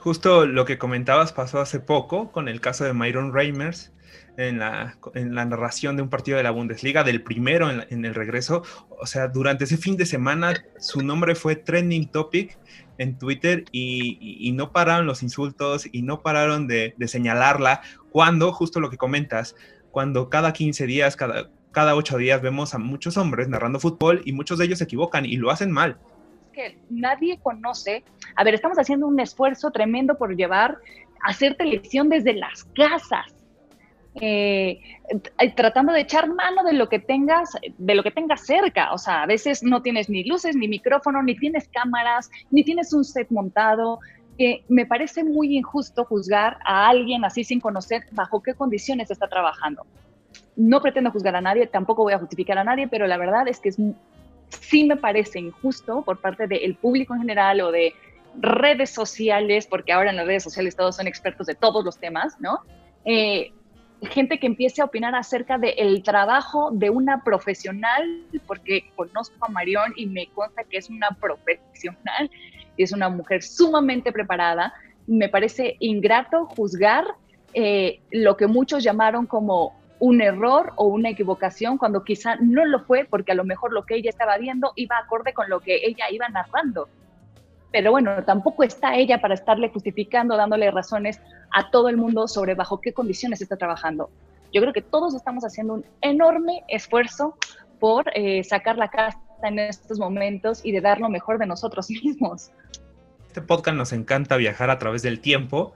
Justo 0.04 0.44
lo 0.44 0.66
que 0.66 0.76
comentabas 0.76 1.32
pasó 1.32 1.60
hace 1.60 1.80
poco 1.80 2.30
con 2.30 2.46
el 2.50 2.60
caso 2.60 2.84
de 2.84 2.92
Myron 2.92 3.32
Reimers, 3.32 3.90
en 4.36 4.58
la, 4.58 4.98
en 5.14 5.34
la, 5.34 5.46
narración 5.46 5.96
de 5.96 6.02
un 6.02 6.10
partido 6.10 6.36
de 6.36 6.42
la 6.42 6.50
Bundesliga, 6.50 7.04
del 7.04 7.22
primero 7.22 7.70
en, 7.70 8.04
el 8.04 8.14
regreso. 8.14 8.64
O 8.90 9.06
sea, 9.06 9.28
durante 9.28 9.64
ese 9.64 9.78
fin 9.78 9.96
de 9.96 10.04
semana 10.04 10.62
su 10.78 11.00
nombre 11.00 11.34
fue 11.34 11.56
trending 11.56 12.10
topic 12.10 12.58
en 12.98 13.18
Twitter 13.18 13.64
y, 13.72 14.52
no 14.54 14.72
pararon 14.72 15.06
los 15.06 15.22
insultos 15.22 15.88
y 15.90 16.02
no 16.02 16.20
pararon 16.20 16.66
de, 16.66 16.94
señalarla 17.06 17.80
cuando, 18.10 18.52
justo 18.52 18.80
lo 18.80 18.90
que 18.90 18.98
comentas, 18.98 19.56
cuando 19.90 20.28
cada 20.28 20.52
15 20.52 20.84
días, 20.84 21.16
cada, 21.16 21.48
cada 21.72 21.94
8 21.94 22.18
días 22.18 22.42
vemos 22.42 22.74
a 22.74 22.78
muchos 22.78 23.16
hombres 23.16 23.48
narrando 23.48 23.80
fútbol 23.80 24.20
y 24.26 24.32
muchos 24.34 24.58
de 24.58 24.66
ellos 24.66 24.80
se 24.80 24.84
equivocan 24.84 25.24
y 25.24 25.38
lo 25.38 25.50
hacen 25.50 25.70
mal. 25.70 25.98
Que 26.54 26.78
nadie 26.88 27.38
conoce. 27.42 28.04
A 28.36 28.44
ver, 28.44 28.54
estamos 28.54 28.78
haciendo 28.78 29.06
un 29.06 29.18
esfuerzo 29.20 29.70
tremendo 29.70 30.16
por 30.16 30.36
llevar, 30.36 30.78
hacer 31.22 31.56
televisión 31.56 32.08
desde 32.08 32.34
las 32.34 32.64
casas 32.74 33.34
eh, 34.20 34.80
tratando 35.56 35.92
de 35.92 36.00
echar 36.00 36.32
mano 36.32 36.62
de 36.62 36.72
lo 36.72 36.88
que 36.88 37.00
tengas, 37.00 37.50
de 37.76 37.94
lo 37.94 38.02
que 38.02 38.10
tengas 38.10 38.46
cerca. 38.46 38.92
O 38.92 38.98
sea, 38.98 39.22
a 39.22 39.26
veces 39.26 39.62
no 39.62 39.82
tienes 39.82 40.08
ni 40.08 40.24
luces, 40.24 40.56
ni 40.56 40.68
micrófono, 40.68 41.22
ni 41.22 41.36
tienes 41.36 41.68
cámaras, 41.68 42.30
ni 42.50 42.62
tienes 42.64 42.92
un 42.92 43.04
set 43.04 43.30
montado. 43.30 43.98
me 44.68 44.86
parece 44.86 45.24
muy 45.24 45.56
injusto 45.56 46.04
juzgar 46.04 46.58
a 46.64 46.88
alguien 46.88 47.24
así 47.24 47.44
sin 47.44 47.60
conocer 47.60 48.04
bajo 48.12 48.42
qué 48.42 48.54
condiciones 48.54 49.10
está 49.10 49.28
trabajando. 49.28 49.84
No 50.56 50.80
pretendo 50.80 51.10
juzgar 51.10 51.34
a 51.36 51.40
nadie, 51.40 51.66
tampoco 51.66 52.02
voy 52.04 52.12
a 52.12 52.18
justificar 52.18 52.58
a 52.58 52.64
nadie, 52.64 52.86
pero 52.88 53.06
la 53.06 53.16
verdad 53.16 53.48
es 53.48 53.58
que 53.58 53.70
es, 53.70 53.78
sí 54.48 54.84
me 54.84 54.96
parece 54.96 55.40
injusto 55.40 56.02
por 56.02 56.20
parte 56.20 56.46
del 56.46 56.74
público 56.76 57.14
en 57.14 57.20
general 57.20 57.60
o 57.60 57.70
de 57.70 57.94
redes 58.40 58.90
sociales, 58.90 59.66
porque 59.66 59.92
ahora 59.92 60.10
en 60.10 60.16
las 60.16 60.26
redes 60.26 60.42
sociales 60.42 60.76
todos 60.76 60.96
son 60.96 61.06
expertos 61.06 61.46
de 61.46 61.54
todos 61.54 61.84
los 61.84 61.98
temas, 61.98 62.40
¿no? 62.40 62.60
Eh, 63.04 63.52
gente 64.02 64.38
que 64.38 64.46
empiece 64.46 64.82
a 64.82 64.84
opinar 64.84 65.14
acerca 65.14 65.58
del 65.58 66.02
trabajo 66.02 66.70
de 66.72 66.90
una 66.90 67.22
profesional, 67.22 68.22
porque 68.46 68.90
conozco 68.96 69.44
a 69.46 69.48
Marión 69.50 69.92
y 69.96 70.06
me 70.06 70.26
consta 70.28 70.64
que 70.64 70.78
es 70.78 70.90
una 70.90 71.10
profesional 71.20 72.30
y 72.76 72.82
es 72.82 72.92
una 72.92 73.08
mujer 73.08 73.42
sumamente 73.42 74.12
preparada. 74.12 74.74
Me 75.06 75.28
parece 75.28 75.76
ingrato 75.80 76.46
juzgar 76.46 77.06
eh, 77.54 78.00
lo 78.10 78.36
que 78.36 78.46
muchos 78.46 78.82
llamaron 78.82 79.26
como 79.26 79.78
un 80.04 80.20
error 80.20 80.72
o 80.76 80.86
una 80.86 81.08
equivocación 81.08 81.78
cuando 81.78 82.04
quizá 82.04 82.36
no 82.36 82.64
lo 82.66 82.80
fue 82.80 83.06
porque 83.08 83.32
a 83.32 83.34
lo 83.34 83.44
mejor 83.44 83.72
lo 83.72 83.86
que 83.86 83.96
ella 83.96 84.10
estaba 84.10 84.36
viendo 84.36 84.72
iba 84.76 84.98
acorde 84.98 85.32
con 85.32 85.48
lo 85.48 85.60
que 85.60 85.80
ella 85.84 86.10
iba 86.10 86.28
narrando 86.28 86.88
pero 87.74 87.90
bueno, 87.90 88.22
tampoco 88.22 88.62
está 88.62 88.94
ella 88.94 89.20
para 89.20 89.34
estarle 89.34 89.68
justificando, 89.68 90.36
dándole 90.36 90.70
razones 90.70 91.20
a 91.50 91.72
todo 91.72 91.88
el 91.88 91.96
mundo 91.96 92.28
sobre 92.28 92.54
bajo 92.54 92.80
qué 92.80 92.92
condiciones 92.92 93.42
está 93.42 93.56
trabajando. 93.56 94.10
Yo 94.52 94.60
creo 94.60 94.72
que 94.72 94.80
todos 94.80 95.12
estamos 95.12 95.42
haciendo 95.42 95.74
un 95.74 95.84
enorme 96.00 96.62
esfuerzo 96.68 97.36
por 97.80 98.12
eh, 98.14 98.44
sacar 98.44 98.78
la 98.78 98.90
casta 98.90 99.20
en 99.42 99.58
estos 99.58 99.98
momentos 99.98 100.64
y 100.64 100.70
de 100.70 100.82
dar 100.82 101.00
lo 101.00 101.08
mejor 101.08 101.38
de 101.38 101.46
nosotros 101.46 101.90
mismos. 102.04 102.52
Este 103.26 103.42
podcast 103.42 103.76
nos 103.76 103.92
encanta 103.92 104.36
viajar 104.36 104.70
a 104.70 104.78
través 104.78 105.02
del 105.02 105.18
tiempo 105.18 105.74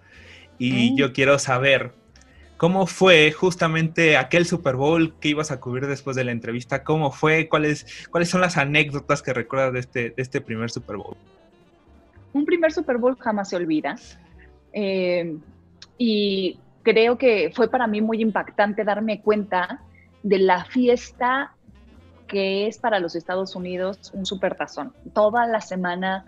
y 0.56 0.92
mm. 0.92 0.96
yo 0.98 1.12
quiero 1.12 1.40
saber 1.40 1.94
cómo 2.58 2.86
fue 2.86 3.32
justamente 3.32 4.18
aquel 4.18 4.44
Super 4.44 4.76
Bowl 4.76 5.14
que 5.20 5.30
ibas 5.30 5.50
a 5.50 5.58
cubrir 5.58 5.86
después 5.86 6.14
de 6.16 6.24
la 6.24 6.32
entrevista, 6.32 6.84
cómo 6.84 7.10
fue, 7.10 7.48
cuáles, 7.48 8.06
cuáles 8.10 8.28
son 8.28 8.42
las 8.42 8.58
anécdotas 8.58 9.22
que 9.22 9.32
recuerdas 9.32 9.72
de 9.72 9.80
este, 9.80 10.00
de 10.10 10.22
este 10.22 10.42
primer 10.42 10.70
Super 10.70 10.98
Bowl 10.98 11.16
un 12.32 12.44
primer 12.44 12.72
Super 12.72 12.98
Bowl 12.98 13.16
jamás 13.18 13.50
se 13.50 13.56
olvida. 13.56 13.96
Eh, 14.72 15.36
y 15.96 16.58
creo 16.82 17.18
que 17.18 17.50
fue 17.54 17.68
para 17.68 17.86
mí 17.86 18.00
muy 18.00 18.22
impactante 18.22 18.84
darme 18.84 19.20
cuenta 19.20 19.82
de 20.22 20.38
la 20.38 20.64
fiesta 20.64 21.54
que 22.26 22.66
es 22.66 22.78
para 22.78 23.00
los 23.00 23.16
Estados 23.16 23.56
Unidos 23.56 24.10
un 24.12 24.26
supertazón. 24.26 24.92
Toda 25.14 25.46
la 25.46 25.60
semana 25.62 26.26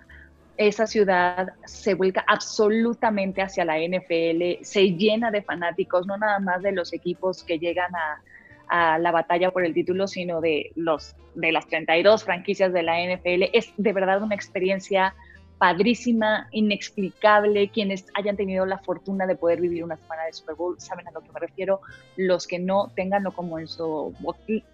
esa 0.61 0.87
ciudad 0.87 1.55
se 1.65 1.95
vuelca 1.95 2.23
absolutamente 2.27 3.41
hacia 3.41 3.65
la 3.65 3.79
NFL, 3.79 4.63
se 4.63 4.91
llena 4.93 5.31
de 5.31 5.41
fanáticos, 5.41 6.07
no 6.07 6.19
nada 6.19 6.39
más 6.39 6.61
de 6.61 6.73
los 6.73 6.93
equipos 6.93 7.43
que 7.43 7.59
llegan 7.59 7.91
a, 7.95 8.99
la 8.99 9.11
batalla 9.11 9.51
por 9.51 9.65
el 9.65 9.75
título, 9.75 10.07
sino 10.07 10.41
de, 10.41 10.71
los, 10.77 11.17
de 11.35 11.51
las 11.51 11.67
32 11.67 12.23
franquicias 12.23 12.73
de 12.73 12.85
la 12.85 13.01
NFL. 13.01 13.51
Es 13.53 13.73
de 13.77 13.93
verdad 13.93 14.23
una 14.23 14.37
experiencia 14.37 15.13
padrísima, 15.59 16.47
inexplicable. 16.53 17.69
Quienes 17.71 18.07
hayan 18.15 18.37
tenido 18.37 18.65
la 18.67 18.79
fortuna 18.79 19.27
de 19.27 19.35
poder 19.35 19.61
vivir 19.61 19.83
una 19.83 19.97
semana 19.97 20.23
de 20.27 20.35
Super 20.35 20.55
Bowl 20.55 20.79
saben 20.79 21.09
a 21.09 21.11
lo 21.11 21.21
que 21.21 21.33
me 21.33 21.41
refiero. 21.41 21.81
Los 22.17 22.47
que 22.47 22.61
no, 22.61 22.93
tenganlo 22.95 23.33
como 23.33 23.59
en 23.59 23.67
su, 23.67 24.15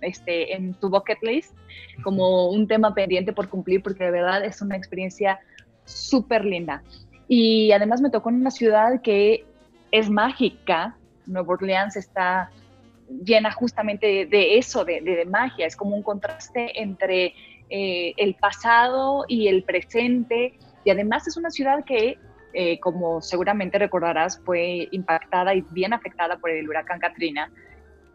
este, 0.02 0.54
en 0.54 0.78
su 0.78 0.90
bucket 0.90 1.22
list, 1.22 1.54
como 2.02 2.50
un 2.50 2.68
tema 2.68 2.92
pendiente 2.92 3.32
por 3.32 3.48
cumplir, 3.48 3.82
porque 3.82 4.04
de 4.04 4.10
verdad 4.10 4.44
es 4.44 4.60
una 4.60 4.76
experiencia 4.76 5.40
súper 5.86 6.44
linda. 6.44 6.82
Y 7.28 7.72
además 7.72 8.02
me 8.02 8.10
tocó 8.10 8.28
en 8.28 8.36
una 8.36 8.50
ciudad 8.50 9.00
que 9.00 9.46
es 9.90 10.10
mágica. 10.10 10.96
Nueva 11.26 11.54
Orleans 11.54 11.96
está 11.96 12.50
llena 13.24 13.50
justamente 13.52 14.26
de, 14.26 14.58
eso, 14.58 14.84
de, 14.84 15.26
magia. 15.28 15.66
Es 15.66 15.76
como 15.76 15.96
un 15.96 16.02
contraste 16.02 16.80
entre 16.80 17.34
eh, 17.70 18.12
el 18.16 18.34
pasado 18.34 19.24
y 19.26 19.48
el 19.48 19.64
presente 19.64 20.58
y 20.86 20.90
además 20.90 21.26
es 21.26 21.36
una 21.36 21.50
ciudad 21.50 21.84
que, 21.84 22.16
eh, 22.54 22.78
como 22.78 23.20
seguramente 23.20 23.76
recordarás, 23.76 24.40
fue 24.44 24.88
impactada 24.92 25.52
y 25.52 25.62
bien 25.72 25.92
afectada 25.92 26.36
por 26.38 26.50
el 26.50 26.68
huracán 26.68 27.00
Katrina. 27.00 27.50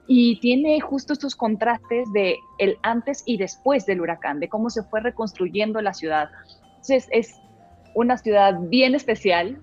Y 0.07 0.39
tiene 0.39 0.79
justo 0.79 1.11
estos 1.11 1.35
contrastes 1.35 2.11
de 2.13 2.37
el 2.59 2.77
antes 2.81 3.23
y 3.25 3.35
después 3.35 3.85
del 3.85 3.99
huracán, 3.99 4.39
de 4.39 4.47
cómo 4.47 4.69
se 4.69 4.83
fue 4.83 5.01
reconstruyendo 5.01 5.81
la 5.81 5.93
ciudad. 5.93 6.29
Entonces 6.69 7.09
es 7.11 7.41
una 7.93 8.17
ciudad 8.17 8.55
bien 8.59 8.95
especial 8.95 9.59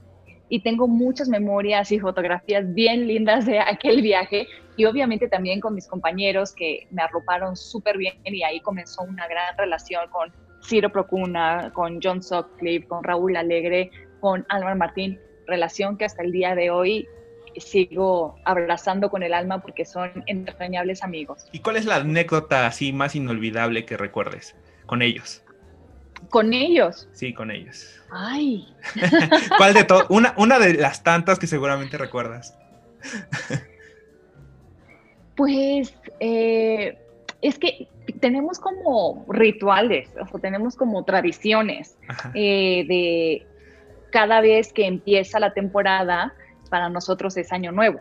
y 0.49 0.61
tengo 0.61 0.89
muchas 0.89 1.29
memorias 1.29 1.93
y 1.93 1.99
fotografías 1.99 2.73
bien 2.75 3.07
lindas 3.07 3.47
de 3.47 3.61
aquel 3.61 4.03
viaje 4.03 4.47
y 4.77 4.85
obviamente 4.85 5.29
también 5.29 5.61
con 5.61 5.75
mis 5.75 5.87
compañeros 5.87 6.53
que 6.53 6.87
me 6.91 7.03
arroparon 7.03 7.57
súper 7.57 7.99
bien 7.99 8.15
y 8.25 8.43
ahí 8.43 8.61
comenzó 8.61 9.03
una 9.03 9.27
gran 9.27 9.57
relación 9.57 10.09
con 10.11 10.33
Ciro 10.63 10.91
Procuna, 10.91 11.71
con 11.75 12.01
John 12.03 12.23
Sutcliffe, 12.23 12.87
con 12.87 13.05
Raúl 13.05 13.37
Alegre, 13.37 13.91
con 14.21 14.47
Álvaro 14.49 14.77
Martín, 14.77 15.21
relación 15.47 15.97
que 15.97 16.05
hasta 16.05 16.23
el 16.23 16.33
día 16.33 16.55
de 16.55 16.71
hoy 16.71 17.09
sigo 17.57 18.37
abrazando 18.45 19.11
con 19.11 19.23
el 19.23 19.35
alma 19.35 19.61
porque 19.61 19.85
son 19.85 20.11
entrañables 20.27 21.03
amigos. 21.03 21.47
¿Y 21.53 21.61
cuál 21.61 21.77
es 21.77 21.85
la 21.85 21.97
anécdota 21.97 22.67
así 22.67 22.93
más 22.93 23.17
inolvidable 23.17 23.85
que 23.85 23.97
recuerdes 23.97 24.55
con 24.87 25.03
ellos? 25.03 25.43
¿Con 26.29 26.53
ellos? 26.53 27.09
Sí, 27.13 27.33
con 27.33 27.51
ellos. 27.51 28.01
Ay. 28.11 28.67
¿Cuál 29.57 29.75
de 29.75 29.85
todo? 29.85 30.07
Una, 30.09 30.35
una 30.37 30.59
de 30.59 30.75
las 30.75 31.03
tantas 31.03 31.39
que 31.39 31.47
seguramente 31.47 31.97
recuerdas. 31.97 32.57
pues 35.37 35.95
eh, 36.21 36.99
es 37.41 37.59
que 37.59 37.89
tenemos 38.21 38.59
como 38.59 39.25
rituales, 39.29 40.11
o 40.33 40.39
tenemos 40.39 40.77
como 40.77 41.05
tradiciones 41.05 41.97
eh, 42.35 42.85
de 42.89 43.47
cada 44.11 44.41
vez 44.41 44.73
que 44.73 44.87
empieza 44.87 45.39
la 45.39 45.53
temporada, 45.53 46.35
para 46.71 46.89
nosotros 46.89 47.37
es 47.37 47.53
año 47.53 47.73
nuevo. 47.73 48.01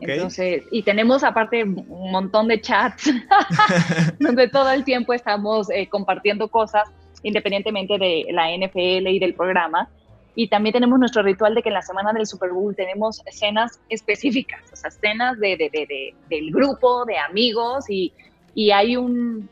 Entonces, 0.00 0.62
y 0.70 0.82
tenemos 0.84 1.24
aparte 1.24 1.64
un 1.64 2.12
montón 2.12 2.46
de 2.46 2.60
chats 2.60 3.10
donde 4.20 4.48
todo 4.48 4.70
el 4.70 4.84
tiempo 4.84 5.12
estamos 5.12 5.70
eh, 5.70 5.88
compartiendo 5.88 6.48
cosas 6.48 6.88
independientemente 7.22 7.98
de 7.98 8.26
la 8.30 8.48
NFL 8.50 9.08
y 9.08 9.18
del 9.18 9.34
programa. 9.34 9.88
Y 10.34 10.48
también 10.48 10.72
tenemos 10.72 10.98
nuestro 10.98 11.22
ritual 11.22 11.54
de 11.54 11.62
que 11.62 11.68
en 11.68 11.74
la 11.74 11.82
semana 11.82 12.12
del 12.12 12.26
Super 12.26 12.50
Bowl 12.50 12.74
tenemos 12.74 13.22
escenas 13.26 13.80
específicas, 13.90 14.62
o 14.72 14.76
sea, 14.76 14.88
escenas 14.88 15.38
de, 15.38 15.56
de, 15.56 15.68
de, 15.70 16.14
del 16.30 16.50
grupo, 16.50 17.04
de 17.04 17.18
amigos, 17.18 17.90
y, 17.90 18.12
y 18.54 18.70
hay 18.70 18.96
un, 18.96 19.48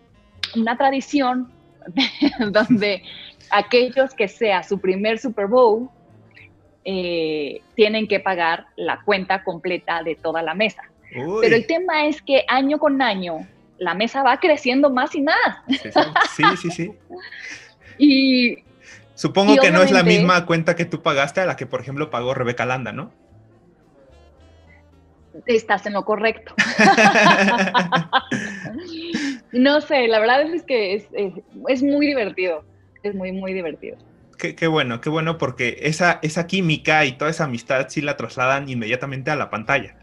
una 0.56 0.76
tradición 0.78 1.52
donde 2.50 3.02
aquellos 3.50 4.14
que 4.14 4.28
sea 4.28 4.62
su 4.62 4.80
primer 4.80 5.18
Super 5.18 5.46
Bowl 5.46 5.90
eh, 6.84 7.60
tienen 7.74 8.08
que 8.08 8.20
pagar 8.20 8.66
la 8.76 9.02
cuenta 9.02 9.44
completa 9.44 10.02
de 10.02 10.14
toda 10.14 10.42
la 10.42 10.54
mesa. 10.54 10.82
Pero 11.12 11.56
el 11.56 11.66
tema 11.66 12.06
es 12.06 12.22
que 12.22 12.44
año 12.48 12.78
con 12.78 13.02
año 13.02 13.46
la 13.80 13.94
mesa 13.94 14.22
va 14.22 14.38
creciendo 14.38 14.90
más 14.90 15.14
y 15.16 15.22
más. 15.22 15.36
Sí, 16.36 16.44
sí, 16.60 16.70
sí. 16.70 16.92
y 17.98 18.58
Supongo 19.14 19.56
que 19.56 19.72
no 19.72 19.82
es 19.82 19.90
la 19.90 20.04
misma 20.04 20.46
cuenta 20.46 20.76
que 20.76 20.84
tú 20.84 21.02
pagaste 21.02 21.40
a 21.40 21.46
la 21.46 21.56
que, 21.56 21.66
por 21.66 21.80
ejemplo, 21.80 22.08
pagó 22.08 22.32
Rebeca 22.32 22.64
Landa, 22.64 22.92
¿no? 22.92 23.12
Estás 25.46 25.84
en 25.86 25.94
lo 25.94 26.04
correcto. 26.04 26.54
no 29.52 29.80
sé, 29.80 30.06
la 30.06 30.20
verdad 30.20 30.42
es 30.42 30.62
que 30.62 30.94
es, 30.94 31.06
es 31.68 31.82
muy 31.82 32.06
divertido. 32.06 32.64
Es 33.02 33.14
muy, 33.14 33.32
muy 33.32 33.52
divertido 33.52 33.98
qué, 34.40 34.66
bueno, 34.66 35.00
qué 35.00 35.10
bueno, 35.10 35.38
porque 35.38 35.78
esa, 35.82 36.18
esa 36.22 36.46
química 36.46 37.04
y 37.04 37.12
toda 37.12 37.30
esa 37.30 37.44
amistad 37.44 37.86
sí 37.88 38.00
la 38.00 38.16
trasladan 38.16 38.68
inmediatamente 38.68 39.30
a 39.30 39.36
la 39.36 39.50
pantalla. 39.50 39.96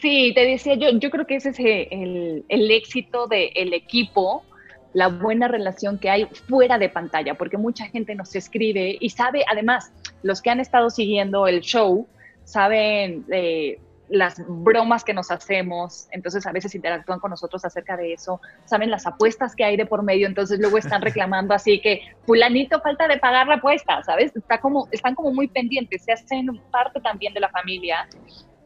Sí, 0.00 0.32
te 0.34 0.46
decía, 0.46 0.74
yo, 0.74 0.90
yo 0.98 1.10
creo 1.10 1.26
que 1.26 1.36
ese 1.36 1.50
es 1.50 1.58
el, 1.58 2.44
el 2.48 2.70
éxito 2.70 3.26
del 3.26 3.72
equipo, 3.72 4.44
la 4.92 5.08
buena 5.08 5.48
relación 5.48 5.98
que 5.98 6.10
hay 6.10 6.26
fuera 6.48 6.78
de 6.78 6.88
pantalla, 6.88 7.34
porque 7.34 7.56
mucha 7.56 7.86
gente 7.86 8.14
nos 8.14 8.34
escribe 8.34 8.96
y 9.00 9.10
sabe, 9.10 9.44
además, 9.50 9.92
los 10.22 10.42
que 10.42 10.50
han 10.50 10.60
estado 10.60 10.90
siguiendo 10.90 11.46
el 11.46 11.60
show, 11.60 12.06
saben 12.44 13.24
eh, 13.30 13.78
las 14.08 14.36
bromas 14.46 15.02
que 15.02 15.14
nos 15.14 15.30
hacemos, 15.30 16.08
entonces 16.12 16.46
a 16.46 16.52
veces 16.52 16.74
interactúan 16.74 17.18
con 17.18 17.30
nosotros 17.30 17.64
acerca 17.64 17.96
de 17.96 18.12
eso, 18.12 18.40
saben 18.64 18.90
las 18.90 19.06
apuestas 19.06 19.54
que 19.56 19.64
hay 19.64 19.76
de 19.76 19.86
por 19.86 20.02
medio, 20.02 20.26
entonces 20.26 20.60
luego 20.60 20.78
están 20.78 21.02
reclamando 21.10 21.54
así 21.54 21.80
que 21.80 22.02
fulanito 22.24 22.80
falta 22.80 23.08
de 23.08 23.18
pagar 23.18 23.48
la 23.48 23.56
apuesta, 23.56 24.02
¿sabes? 24.02 24.34
Está 24.36 24.60
como, 24.60 24.88
están 24.92 25.14
como 25.14 25.32
muy 25.32 25.48
pendientes, 25.48 26.04
se 26.04 26.12
hacen 26.12 26.46
parte 26.70 27.00
también 27.00 27.34
de 27.34 27.40
la 27.40 27.48
familia 27.48 28.08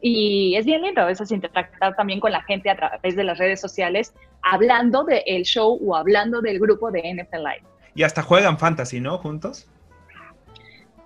y 0.01 0.55
es 0.55 0.65
bien 0.65 0.81
lindo 0.81 1.01
a 1.01 1.05
veces 1.05 1.31
interactuar 1.31 1.95
también 1.95 2.19
con 2.19 2.31
la 2.31 2.41
gente 2.43 2.69
a 2.69 2.75
través 2.75 3.15
de 3.15 3.23
las 3.23 3.37
redes 3.37 3.61
sociales, 3.61 4.13
hablando 4.41 5.03
del 5.03 5.43
show 5.43 5.79
o 5.85 5.95
hablando 5.95 6.41
del 6.41 6.59
grupo 6.59 6.91
de 6.91 7.01
NFL 7.01 7.37
Live. 7.37 7.63
Y 7.93 8.03
hasta 8.03 8.21
juegan 8.21 8.57
fantasy, 8.57 8.99
¿no? 8.99 9.17
Juntos. 9.17 9.67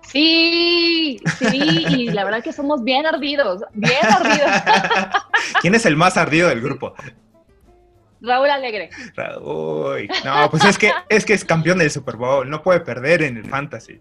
Sí, 0.02 1.20
sí, 1.38 1.84
y 1.88 2.10
la 2.10 2.24
verdad 2.24 2.42
que 2.42 2.52
somos 2.52 2.84
bien 2.84 3.06
ardidos, 3.06 3.64
bien 3.72 4.04
ardidos. 4.04 4.50
¿Quién 5.60 5.74
es 5.74 5.84
el 5.84 5.96
más 5.96 6.16
ardido 6.16 6.48
del 6.48 6.60
grupo? 6.60 6.94
Raúl 8.20 8.48
Alegre. 8.48 8.90
Uy, 9.42 10.08
no, 10.24 10.48
pues 10.50 10.64
es 10.64 10.78
que 10.78 10.92
es 11.08 11.24
que 11.24 11.34
es 11.34 11.44
campeón 11.44 11.78
del 11.78 11.90
Super 11.90 12.16
Bowl, 12.16 12.48
no 12.48 12.62
puede 12.62 12.80
perder 12.80 13.22
en 13.22 13.36
el 13.36 13.44
fantasy. 13.46 14.00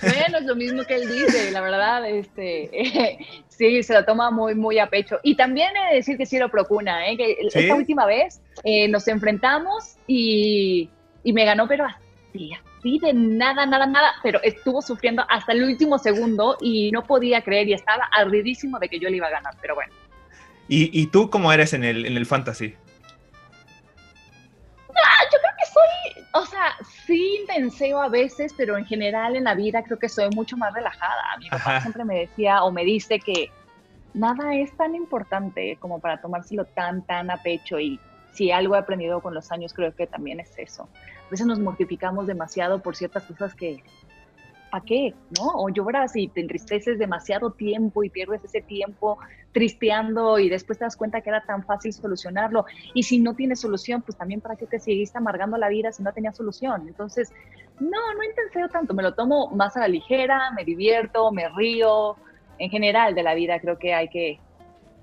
Bueno, 0.00 0.38
es 0.38 0.44
lo 0.44 0.56
mismo 0.56 0.84
que 0.84 0.94
él 0.96 1.08
dice, 1.08 1.50
la 1.50 1.60
verdad, 1.60 2.08
este, 2.08 3.18
sí, 3.48 3.82
se 3.82 3.94
lo 3.94 4.04
toma 4.04 4.30
muy, 4.30 4.54
muy 4.54 4.78
a 4.78 4.88
pecho. 4.88 5.18
Y 5.22 5.36
también 5.36 5.76
he 5.76 5.90
de 5.90 5.94
decir 5.96 6.16
que 6.16 6.26
sí 6.26 6.38
lo 6.38 6.50
procuna, 6.50 7.06
¿eh? 7.08 7.16
que 7.16 7.36
esta 7.40 7.74
última 7.74 8.06
vez 8.06 8.40
eh, 8.64 8.88
nos 8.88 9.06
enfrentamos 9.08 9.96
y, 10.06 10.88
y 11.22 11.32
me 11.32 11.44
ganó, 11.44 11.68
pero 11.68 11.86
así, 11.86 12.52
Sí, 12.82 12.98
de 13.00 13.12
nada, 13.12 13.64
nada, 13.64 13.86
nada, 13.86 14.14
pero 14.24 14.42
estuvo 14.42 14.82
sufriendo 14.82 15.24
hasta 15.28 15.52
el 15.52 15.62
último 15.62 15.98
segundo 15.98 16.58
y 16.60 16.90
no 16.90 17.04
podía 17.04 17.40
creer 17.42 17.68
y 17.68 17.74
estaba 17.74 18.08
ardidísimo 18.10 18.80
de 18.80 18.88
que 18.88 18.98
yo 18.98 19.08
le 19.08 19.18
iba 19.18 19.28
a 19.28 19.30
ganar, 19.30 19.54
pero 19.60 19.76
bueno. 19.76 19.92
¿Y, 20.68 21.06
tú 21.08 21.28
cómo 21.28 21.52
eres 21.52 21.74
en 21.74 21.84
el, 21.84 22.06
en 22.06 22.16
el 22.16 22.24
fantasy? 22.24 22.74
Ah, 24.88 25.24
yo 25.30 25.38
creo 25.38 25.52
que 25.58 25.66
soy, 25.66 26.24
o 26.32 26.46
sea, 26.46 26.74
sí 27.12 27.36
intenseo 27.40 28.00
a 28.00 28.08
veces, 28.08 28.54
pero 28.56 28.78
en 28.78 28.86
general 28.86 29.36
en 29.36 29.44
la 29.44 29.54
vida 29.54 29.82
creo 29.82 29.98
que 29.98 30.08
soy 30.08 30.30
mucho 30.34 30.56
más 30.56 30.72
relajada. 30.72 31.36
Mi 31.38 31.50
papá 31.50 31.80
siempre 31.82 32.04
me 32.04 32.20
decía 32.20 32.64
o 32.64 32.72
me 32.72 32.84
dice 32.84 33.20
que 33.20 33.50
nada 34.14 34.54
es 34.54 34.74
tan 34.76 34.94
importante 34.94 35.76
como 35.78 36.00
para 36.00 36.20
tomárselo 36.22 36.64
tan, 36.64 37.02
tan 37.02 37.30
a 37.30 37.36
pecho 37.42 37.78
y 37.78 38.00
si 38.32 38.50
algo 38.50 38.76
he 38.76 38.78
aprendido 38.78 39.20
con 39.20 39.34
los 39.34 39.52
años 39.52 39.74
creo 39.74 39.94
que 39.94 40.06
también 40.06 40.40
es 40.40 40.54
eso 40.56 40.88
veces 41.32 41.46
nos 41.46 41.58
mortificamos 41.58 42.26
demasiado 42.26 42.80
por 42.80 42.94
ciertas 42.94 43.24
cosas 43.24 43.54
que, 43.54 43.82
¿para 44.72 44.86
qué? 44.86 45.14
¿No? 45.38 45.48
O 45.48 45.68
lloras 45.68 46.16
y 46.16 46.28
te 46.28 46.40
entristeces 46.40 46.98
demasiado 46.98 47.50
tiempo 47.50 48.02
y 48.04 48.08
pierdes 48.08 48.42
ese 48.42 48.62
tiempo 48.62 49.18
tristeando 49.52 50.38
y 50.38 50.48
después 50.48 50.78
te 50.78 50.86
das 50.86 50.96
cuenta 50.96 51.20
que 51.20 51.28
era 51.28 51.44
tan 51.44 51.62
fácil 51.62 51.92
solucionarlo. 51.92 52.64
Y 52.94 53.02
si 53.02 53.20
no 53.20 53.34
tienes 53.34 53.60
solución, 53.60 54.00
pues 54.00 54.16
también 54.16 54.40
para 54.40 54.56
qué 54.56 54.66
te 54.66 54.80
seguiste 54.80 55.18
amargando 55.18 55.58
la 55.58 55.68
vida 55.68 55.92
si 55.92 56.02
no 56.02 56.10
tenía 56.14 56.32
solución. 56.32 56.88
Entonces, 56.88 57.30
no, 57.80 58.14
no 58.16 58.24
intenseo 58.24 58.66
tanto, 58.70 58.94
me 58.94 59.02
lo 59.02 59.12
tomo 59.12 59.50
más 59.50 59.76
a 59.76 59.80
la 59.80 59.88
ligera, 59.88 60.50
me 60.52 60.64
divierto, 60.64 61.30
me 61.32 61.50
río. 61.50 62.16
En 62.58 62.70
general 62.70 63.14
de 63.14 63.24
la 63.24 63.34
vida 63.34 63.60
creo 63.60 63.78
que 63.78 63.92
hay 63.92 64.08
que 64.08 64.40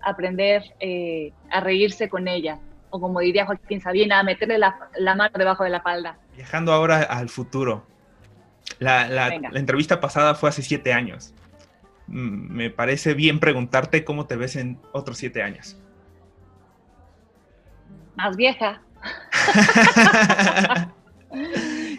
aprender 0.02 0.64
eh, 0.80 1.32
a 1.52 1.60
reírse 1.60 2.10
con 2.10 2.28
ella 2.28 2.60
o 2.90 3.00
como 3.00 3.20
diría 3.20 3.46
Joaquín 3.46 3.82
Sabina, 3.82 4.24
meterle 4.24 4.58
la, 4.58 4.76
mano 5.16 5.30
debajo 5.38 5.64
de 5.64 5.70
la 5.70 5.82
falda. 5.82 6.18
Viajando 6.36 6.74
ahora 6.74 7.04
al 7.04 7.30
futuro. 7.30 7.84
La, 8.78 9.34
entrevista 9.54 10.00
pasada 10.00 10.36
fue 10.36 10.50
hace 10.50 10.62
siete 10.62 10.94
años. 10.94 11.34
Mm, 12.08 12.56
me 12.56 12.70
parece 12.70 13.14
bien 13.14 13.40
preguntarte 13.40 14.04
cómo 14.04 14.28
te 14.28 14.36
ves 14.36 14.56
en 14.56 14.80
otros 14.92 15.18
siete 15.18 15.42
años. 15.42 15.78
Más 18.16 18.38
vieja. 18.38 18.82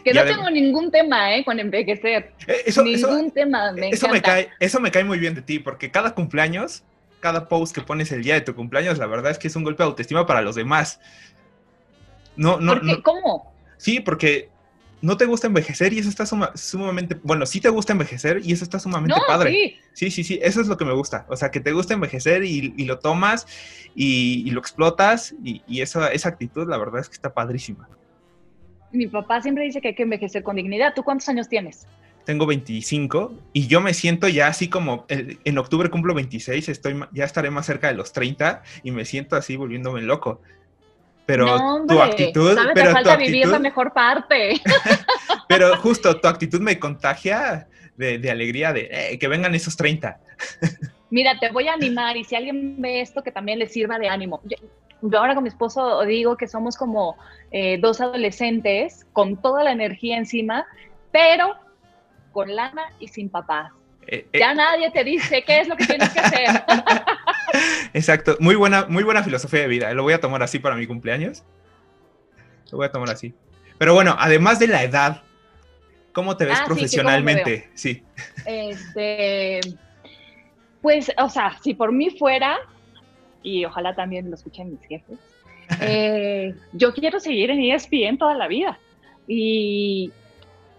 que 0.05 0.15
no 0.15 0.25
tengo 0.25 0.51
ningún 0.51 0.91
tema 0.91 1.35
¿eh? 1.35 1.45
con 1.45 1.59
envejecer. 1.59 2.33
Eh, 2.47 2.73
ningún 2.85 3.31
tema. 3.31 3.73
Me 3.73 3.89
eso, 3.89 4.09
me 4.09 4.23
cae, 4.23 4.51
eso 4.61 4.81
me 4.81 4.91
cae 4.91 5.05
muy 5.05 5.19
bien 5.19 5.35
de 5.35 5.43
ti, 5.43 5.59
porque 5.59 5.91
cada 5.91 6.15
cumpleaños 6.15 6.85
cada 7.21 7.49
post 7.49 7.75
que 7.75 7.83
pones 7.83 8.11
el 8.13 8.25
día 8.25 8.35
de 8.35 8.41
tu 8.41 8.55
cumpleaños, 8.55 8.99
la 8.99 9.07
verdad 9.07 9.31
es 9.31 9.39
que 9.39 9.49
es 9.49 9.57
un 9.57 9.63
golpe 9.63 9.83
de 9.83 9.89
autoestima 9.89 10.27
para 10.27 10.43
los 10.43 10.57
demás. 10.57 11.01
No, 12.37 12.59
no, 12.59 12.81
¿Cómo? 13.03 13.53
Sí, 13.77 14.01
porque 14.01 14.49
no 15.03 15.17
te 15.17 15.27
gusta 15.27 15.47
envejecer 15.47 15.93
y 15.93 15.99
eso 15.99 16.09
está 16.09 16.27
sumamente, 16.27 17.17
bueno, 17.23 17.47
sí 17.47 17.61
te 17.61 17.69
gusta 17.69 17.93
envejecer 17.93 18.41
y 18.45 18.53
eso 18.53 18.65
está 18.65 18.79
sumamente 18.79 19.17
padre. 19.27 19.51
Sí. 19.51 19.77
sí. 19.93 20.11
sí, 20.11 20.25
sí, 20.25 20.41
eso 20.43 20.61
es 20.61 20.69
lo 20.69 20.77
que 20.77 20.85
me 20.85 20.93
gusta. 20.93 21.27
O 21.29 21.37
sea, 21.37 21.51
que 21.51 21.61
te 21.61 21.73
gusta 21.73 21.95
envejecer 21.95 22.45
y, 22.45 22.85
lo 22.85 22.99
tomas 22.99 23.47
y, 23.95 24.51
lo 24.51 24.61
explotas 24.61 25.35
y, 25.43 25.63
y 25.67 25.81
esa, 25.81 26.09
esa 26.09 26.29
actitud, 26.29 26.69
la 26.69 26.79
verdad 26.79 27.01
es 27.01 27.09
que 27.09 27.15
está 27.15 27.33
padrísima. 27.33 27.89
Mi 28.93 29.07
papá 29.07 29.41
siempre 29.41 29.65
dice 29.65 29.81
que 29.81 29.89
hay 29.89 29.95
que 29.95 30.03
envejecer 30.03 30.43
con 30.43 30.57
dignidad. 30.57 30.95
¿Tú 30.95 31.03
cuántos 31.03 31.29
años 31.29 31.49
tienes? 31.49 31.87
tengo 32.25 32.47
25 32.47 33.33
y 33.53 33.67
yo 33.67 33.81
me 33.81 33.95
siento 33.95 34.29
ya 34.29 34.47
así 34.47 34.69
como 34.69 35.07
en 35.09 35.59
octubre 35.59 35.91
cumplo 35.91 36.15
26, 36.15 36.69
estoy 36.69 37.01
ya 37.13 37.25
estaré 37.25 37.51
más 37.51 37.67
cerca 37.67 37.89
de 37.89 37.95
los 37.95 38.13
30 38.13 38.63
y 38.85 38.91
me 38.91 39.05
siento 39.05 39.37
así 39.37 39.57
volviéndome 39.57 40.03
loco. 40.03 40.41
Pero 41.31 41.85
tu 41.87 42.01
actitud, 42.01 42.59
pero 42.75 42.91
falta 42.93 43.17
vivir 43.17 43.47
la 43.47 43.59
mejor 43.59 43.93
parte. 43.93 44.61
pero 45.49 45.77
justo 45.77 46.21
tu 46.21 46.27
actitud 46.27 46.61
me 46.61 46.79
contagia 46.79 47.69
de, 47.97 48.31
alegría 48.31 48.73
de 48.73 48.89
eh, 48.91 49.19
que 49.19 49.29
vengan 49.29 49.55
esos 49.55 49.77
30. 49.77 50.19
Mira, 51.11 51.39
te 51.39 51.51
voy 51.51 51.69
a 51.69 51.75
animar 51.75 52.17
y 52.17 52.25
si 52.25 52.37
alguien 52.37 52.81
ve 52.81 53.01
esto, 53.01 53.23
que 53.23 53.33
también 53.33 53.59
le 53.59 53.67
sirva 53.67 53.99
de 53.99 54.09
ánimo. 54.09 54.41
Yo, 54.45 55.19
ahora 55.19 55.35
con 55.35 55.43
mi 55.43 55.49
esposo 55.49 56.03
digo 56.03 56.37
que 56.37 56.47
somos 56.47 56.77
como 56.77 57.17
eh, 57.51 57.79
dos 57.79 58.01
adolescentes 58.01 59.07
con 59.13 59.41
toda 59.41 59.65
la 59.65 59.73
energía 59.73 60.17
encima, 60.17 60.67
pero 61.11 61.55
con 62.33 62.55
lana 62.55 62.93
y 62.99 63.09
sin 63.09 63.29
papás. 63.29 63.73
Eh, 64.13 64.27
ya 64.33 64.53
nadie 64.55 64.91
te 64.91 65.05
dice 65.05 65.45
qué 65.47 65.61
es 65.61 65.69
lo 65.69 65.77
que 65.77 65.87
tienes 65.87 66.11
que 66.11 66.19
hacer. 66.19 66.65
Exacto, 67.95 68.37
muy 68.41 68.57
buena, 68.57 68.87
muy 68.87 69.05
buena 69.05 69.23
filosofía 69.23 69.61
de 69.61 69.69
vida. 69.69 69.95
Lo 69.95 70.03
voy 70.03 70.13
a 70.13 70.21
tomar 70.21 70.43
así 70.43 70.59
para 70.59 70.75
mi 70.75 70.89
cumpleaños. 70.89 71.45
Lo 72.73 72.79
voy 72.79 72.87
a 72.87 72.91
tomar 72.91 73.11
así. 73.11 73.33
Pero 73.79 73.95
bueno, 73.95 74.17
además 74.19 74.59
de 74.59 74.67
la 74.67 74.83
edad, 74.83 75.23
¿cómo 76.13 76.37
te 76.37 76.45
ves 76.45 76.59
ah, 76.61 76.65
profesionalmente? 76.67 77.71
Sí, 77.75 78.03
Este, 78.47 79.61
pues, 80.83 81.13
o 81.17 81.29
sea, 81.29 81.57
si 81.63 81.75
por 81.75 81.93
mí 81.93 82.11
fuera, 82.11 82.59
y 83.45 83.65
ojalá 83.65 83.95
también 83.95 84.29
lo 84.29 84.35
escuchen 84.35 84.73
mis 84.73 84.83
jefes, 84.89 85.19
eh, 85.81 86.53
yo 86.73 86.93
quiero 86.93 87.21
seguir 87.21 87.51
en 87.51 87.61
ESPN 87.61 88.19
toda 88.19 88.35
la 88.35 88.49
vida. 88.49 88.77
Y 89.29 90.11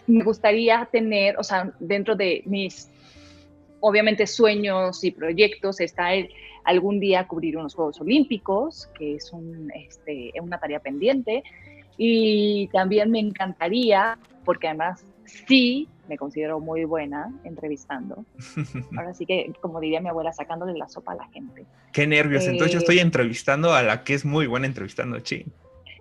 me 0.06 0.22
gustaría 0.22 0.86
tener, 0.92 1.38
o 1.38 1.44
sea, 1.44 1.72
dentro 1.80 2.14
de 2.14 2.42
mis, 2.44 2.90
obviamente, 3.82 4.26
sueños 4.26 5.04
y 5.04 5.10
proyectos 5.10 5.80
está 5.80 6.14
el 6.14 6.30
algún 6.64 7.00
día 7.00 7.26
cubrir 7.26 7.56
unos 7.56 7.74
Juegos 7.74 8.00
Olímpicos, 8.00 8.88
que 8.96 9.16
es 9.16 9.32
un, 9.32 9.70
este, 9.74 10.32
una 10.40 10.58
tarea 10.58 10.80
pendiente. 10.80 11.42
Y 11.96 12.68
también 12.72 13.10
me 13.10 13.18
encantaría, 13.18 14.18
porque 14.44 14.68
además 14.68 15.04
sí 15.24 15.88
me 16.08 16.16
considero 16.16 16.60
muy 16.60 16.84
buena 16.84 17.32
entrevistando. 17.44 18.24
Ahora 18.96 19.14
sí 19.14 19.26
que, 19.26 19.52
como 19.60 19.80
diría 19.80 20.00
mi 20.00 20.08
abuela, 20.08 20.32
sacándole 20.32 20.76
la 20.76 20.88
sopa 20.88 21.12
a 21.12 21.16
la 21.16 21.28
gente. 21.28 21.64
Qué 21.92 22.06
nervios. 22.06 22.44
Entonces 22.46 22.72
yo 22.72 22.78
estoy 22.78 22.98
eh, 22.98 23.02
entrevistando 23.02 23.72
a 23.74 23.82
la 23.82 24.04
que 24.04 24.14
es 24.14 24.24
muy 24.24 24.46
buena 24.46 24.66
entrevistando, 24.66 25.18
sí. 25.24 25.44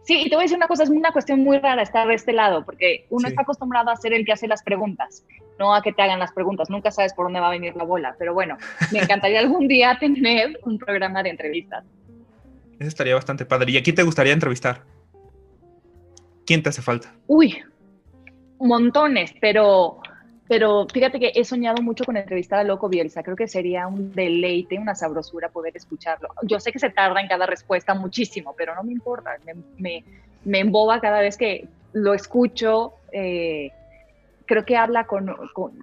Sí, 0.04 0.24
y 0.26 0.30
te 0.30 0.36
voy 0.36 0.44
a 0.44 0.46
decir 0.46 0.58
una 0.58 0.68
cosa, 0.68 0.84
es 0.84 0.90
una 0.90 1.12
cuestión 1.12 1.42
muy 1.42 1.60
rara 1.60 1.84
estar 1.84 2.08
de 2.08 2.16
este 2.16 2.34
lado, 2.34 2.66
porque 2.66 3.06
uno 3.10 3.28
está 3.28 3.44
acostumbrado 3.44 3.92
a 3.92 3.96
ser 3.96 4.14
el 4.14 4.26
que 4.26 4.32
hace 4.32 4.48
las 4.48 4.64
preguntas, 4.64 5.24
no 5.62 5.76
a 5.76 5.84
que 5.84 5.94
te 5.94 6.02
hagan 6.02 6.18
las 6.18 6.32
preguntas, 6.32 6.72
nunca 6.72 6.90
sabes 6.90 7.14
por 7.14 7.28
dónde 7.28 7.40
va 7.40 7.50
a 7.50 7.52
venir 7.52 7.76
la 7.76 7.84
bola, 7.84 8.16
pero 8.18 8.34
bueno, 8.34 8.58
me 8.92 8.98
encantaría 9.00 9.40
algún 9.46 9.68
día 9.68 9.96
tener 10.00 10.60
un 10.64 10.80
programa 10.80 11.22
de 11.22 11.30
entrevistas. 11.30 11.86
Eso 12.80 12.88
estaría 12.88 13.14
bastante 13.14 13.46
padre. 13.46 13.72
¿Y 13.72 13.78
a 13.78 13.84
quién 13.84 13.96
te 13.96 14.02
gustaría 14.02 14.34
entrevistar? 14.34 14.82
¿Quién 16.48 16.64
te 16.64 16.70
hace 16.70 16.82
falta? 16.82 17.14
Uy, 17.28 17.60
montones, 18.60 19.36
pero, 19.40 20.00
pero 20.48 20.88
fíjate 20.92 21.20
que 21.20 21.32
he 21.36 21.46
soñado 21.46 21.84
mucho 21.84 22.06
con 22.06 22.18
entrevistar 22.18 22.58
a 22.58 22.64
Loco 22.64 22.90
Bielsa. 22.90 23.22
Creo 23.22 23.36
que 23.36 23.48
sería 23.48 23.86
un 23.86 24.12
deleite, 24.14 24.80
una 24.80 24.96
sabrosura 24.96 25.50
poder 25.50 25.78
escucharlo. 25.78 26.30
Yo 26.42 26.60
sé 26.60 26.72
que 26.72 26.80
se 26.80 26.90
tarda 26.90 27.22
en 27.22 27.28
cada 27.28 27.46
respuesta 27.46 27.94
muchísimo, 27.94 28.56
pero 28.58 28.74
no 28.74 28.82
me 28.82 28.94
importa. 28.94 29.38
Me, 29.78 30.04
me, 30.44 30.60
emboba 30.60 31.00
cada 31.00 31.22
vez 31.22 31.38
que 31.38 31.68
lo 31.94 32.16
escucho. 32.16 32.96
Eh, 33.12 33.70
creo 34.52 34.66
que 34.66 34.76
habla 34.76 35.06
con, 35.06 35.34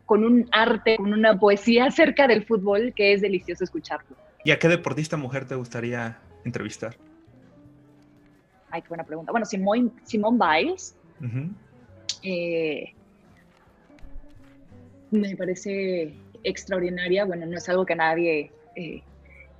con, 0.04 0.24
un 0.24 0.46
arte, 0.52 0.98
con 0.98 1.14
una 1.14 1.38
poesía 1.38 1.86
acerca 1.86 2.28
del 2.28 2.44
fútbol 2.44 2.92
que 2.94 3.14
es 3.14 3.22
delicioso 3.22 3.64
escucharlo. 3.64 4.14
¿Y 4.44 4.50
a 4.50 4.58
qué 4.58 4.68
deportista 4.68 5.16
mujer 5.16 5.46
te 5.46 5.54
gustaría 5.54 6.18
entrevistar? 6.44 6.94
Ay, 8.70 8.82
qué 8.82 8.88
buena 8.88 9.04
pregunta. 9.04 9.32
Bueno, 9.32 9.46
Simone, 9.46 9.88
Simone 10.04 10.38
Biles. 10.38 10.94
Eh, 12.22 12.92
me 15.12 15.34
parece 15.34 16.12
extraordinaria. 16.44 17.24
Bueno, 17.24 17.46
no 17.46 17.56
es 17.56 17.66
algo 17.70 17.86
que 17.86 17.96
nadie, 17.96 18.52
eh, 18.76 19.02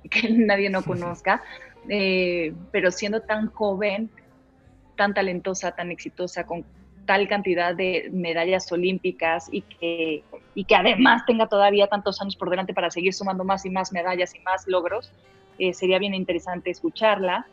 que 0.11 0.29
nadie 0.29 0.69
no 0.69 0.83
conozca, 0.83 1.41
eh, 1.87 2.53
pero 2.71 2.91
siendo 2.91 3.21
tan 3.21 3.47
joven, 3.47 4.11
tan 4.95 5.15
talentosa, 5.15 5.71
tan 5.71 5.89
exitosa, 5.89 6.45
con 6.45 6.63
tal 7.09 7.27
cantidad 7.27 7.73
de 7.73 8.07
medallas 8.13 8.71
olímpicas 8.71 9.49
y 9.51 9.61
que, 9.61 10.23
y 10.53 10.63
que 10.65 10.75
además 10.75 11.25
tenga 11.25 11.47
todavía 11.47 11.87
tantos 11.87 12.21
años 12.21 12.35
por 12.35 12.51
delante 12.51 12.71
para 12.71 12.91
seguir 12.91 13.15
sumando 13.15 13.43
más 13.43 13.65
y 13.65 13.71
más 13.71 13.91
medallas 13.91 14.35
y 14.35 14.39
más 14.41 14.67
logros, 14.67 15.11
sería 15.73 15.97
bien 15.97 16.13
interesante 16.13 16.69
escucharla 16.69 17.47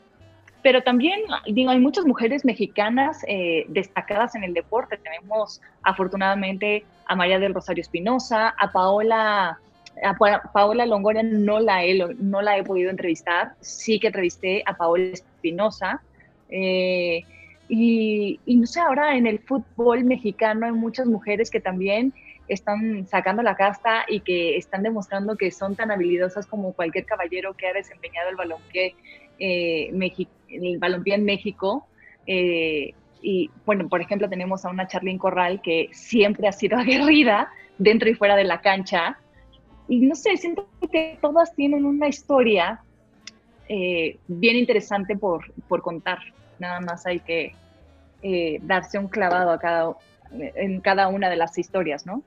pero 0.66 0.82
también, 0.82 1.20
digo, 1.46 1.70
hay 1.70 1.78
muchas 1.78 2.06
mujeres 2.06 2.44
mexicanas 2.44 3.24
eh, 3.28 3.66
destacadas 3.68 4.34
en 4.34 4.42
el 4.42 4.52
deporte. 4.52 4.98
Tenemos 4.98 5.60
afortunadamente 5.84 6.84
a 7.06 7.14
María 7.14 7.38
del 7.38 7.54
Rosario 7.54 7.82
Espinosa, 7.82 8.48
a 8.48 8.72
Paola, 8.72 9.60
a 10.02 10.50
Paola 10.52 10.84
Longoria 10.84 11.22
no 11.22 11.60
la, 11.60 11.84
he, 11.84 11.96
no 12.18 12.42
la 12.42 12.58
he 12.58 12.64
podido 12.64 12.90
entrevistar, 12.90 13.52
sí 13.60 14.00
que 14.00 14.08
entrevisté 14.08 14.64
a 14.66 14.76
Paola 14.76 15.04
Espinosa. 15.04 16.02
Eh, 16.50 17.22
y, 17.68 18.40
y, 18.46 18.56
no 18.56 18.66
sé, 18.66 18.80
ahora 18.80 19.16
en 19.16 19.26
el 19.26 19.40
fútbol 19.40 20.04
mexicano 20.04 20.66
hay 20.66 20.72
muchas 20.72 21.06
mujeres 21.06 21.50
que 21.50 21.60
también 21.60 22.14
están 22.48 23.06
sacando 23.08 23.42
la 23.42 23.56
casta 23.56 24.04
y 24.08 24.20
que 24.20 24.56
están 24.56 24.82
demostrando 24.82 25.36
que 25.36 25.50
son 25.50 25.74
tan 25.74 25.90
habilidosas 25.90 26.46
como 26.46 26.72
cualquier 26.74 27.04
caballero 27.04 27.54
que 27.54 27.66
ha 27.66 27.72
desempeñado 27.72 28.30
el 28.30 28.36
balonqué 28.36 28.94
eh, 29.38 29.90
el 30.48 30.78
balompié 30.78 31.14
en 31.14 31.24
México. 31.24 31.86
Eh, 32.26 32.94
y 33.22 33.50
bueno, 33.64 33.88
por 33.88 34.00
ejemplo, 34.00 34.28
tenemos 34.28 34.64
a 34.64 34.70
una 34.70 34.86
Charlene 34.86 35.18
Corral 35.18 35.60
que 35.62 35.88
siempre 35.92 36.48
ha 36.48 36.52
sido 36.52 36.78
aguerrida 36.78 37.50
dentro 37.78 38.08
y 38.08 38.14
fuera 38.14 38.36
de 38.36 38.44
la 38.44 38.60
cancha. 38.60 39.18
Y 39.88 40.00
no 40.00 40.14
sé, 40.14 40.36
siento 40.36 40.68
que 40.90 41.18
todas 41.20 41.54
tienen 41.54 41.84
una 41.84 42.08
historia 42.08 42.80
eh, 43.68 44.18
bien 44.26 44.56
interesante 44.56 45.16
por, 45.16 45.52
por, 45.68 45.82
contar. 45.82 46.18
Nada 46.58 46.80
más 46.80 47.06
hay 47.06 47.20
que 47.20 47.54
eh, 48.22 48.58
darse 48.62 48.98
un 48.98 49.08
clavado 49.08 49.50
a 49.50 49.58
cada, 49.58 49.94
en 50.32 50.80
cada 50.80 51.08
una 51.08 51.28
de 51.28 51.36
las 51.36 51.56
historias, 51.58 52.06
¿no? 52.06 52.22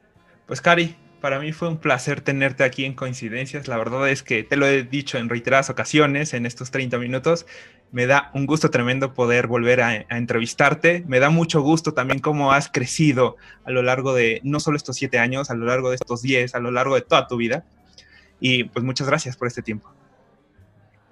Pues 0.45 0.61
Cari, 0.61 0.95
para 1.19 1.39
mí 1.39 1.51
fue 1.51 1.67
un 1.67 1.77
placer 1.77 2.21
tenerte 2.21 2.63
aquí 2.63 2.85
en 2.85 2.93
Coincidencias. 2.93 3.67
La 3.67 3.77
verdad 3.77 4.09
es 4.09 4.23
que 4.23 4.43
te 4.43 4.55
lo 4.55 4.65
he 4.65 4.83
dicho 4.83 5.17
en 5.17 5.29
reiteradas 5.29 5.69
ocasiones 5.69 6.33
en 6.33 6.45
estos 6.45 6.71
30 6.71 6.97
minutos. 6.97 7.45
Me 7.91 8.05
da 8.05 8.31
un 8.33 8.45
gusto 8.45 8.69
tremendo 8.69 9.13
poder 9.13 9.47
volver 9.47 9.81
a, 9.81 9.95
entrevistarte. 10.09 11.03
Me 11.07 11.19
da 11.19 11.29
mucho 11.29 11.61
gusto 11.61 11.93
también 11.93 12.19
cómo 12.19 12.53
has 12.53 12.69
crecido 12.69 13.35
a 13.65 13.71
lo 13.71 13.81
largo 13.81 14.13
de 14.13 14.39
no 14.43 14.59
solo 14.59 14.77
estos 14.77 14.95
siete 14.95 15.19
años, 15.19 15.49
a 15.49 15.55
lo 15.55 15.65
largo 15.65 15.89
de 15.89 15.95
estos 15.95 16.21
10, 16.21 16.55
a 16.55 16.59
lo 16.59 16.71
largo 16.71 16.95
de 16.95 17.01
toda 17.01 17.27
tu 17.27 17.35
vida. 17.35 17.65
Y 18.39 18.65
pues 18.65 18.85
muchas 18.85 19.07
gracias 19.07 19.35
por 19.35 19.47
este 19.47 19.61
tiempo. 19.61 19.91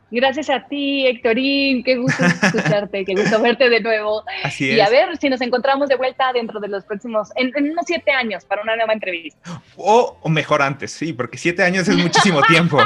Gracias 0.09 0.49
a 0.49 0.65
ti, 0.67 1.05
Héctorín. 1.05 1.83
Qué 1.83 1.97
gusto 1.97 2.23
escucharte, 2.23 3.03
qué 3.03 3.13
gusto 3.13 3.41
verte 3.41 3.69
de 3.69 3.81
nuevo. 3.81 4.23
Así 4.43 4.69
es. 4.69 4.77
Y 4.77 4.79
a 4.79 4.89
ver 4.89 5.17
si 5.17 5.29
nos 5.29 5.41
encontramos 5.41 5.89
de 5.89 5.95
vuelta 5.95 6.31
dentro 6.33 6.59
de 6.59 6.69
los 6.69 6.85
próximos, 6.85 7.29
en, 7.35 7.51
unos 7.71 7.85
siete 7.85 8.11
años, 8.11 8.45
para 8.45 8.61
una 8.61 8.75
nueva 8.77 8.93
entrevista. 8.93 9.61
O, 9.75 10.17
mejor 10.29 10.61
antes, 10.61 10.91
sí, 10.91 11.11
porque 11.11 11.37
siete 11.37 11.63
años 11.63 11.87
es 11.89 11.97
muchísimo 11.97 12.41
tiempo. 12.47 12.79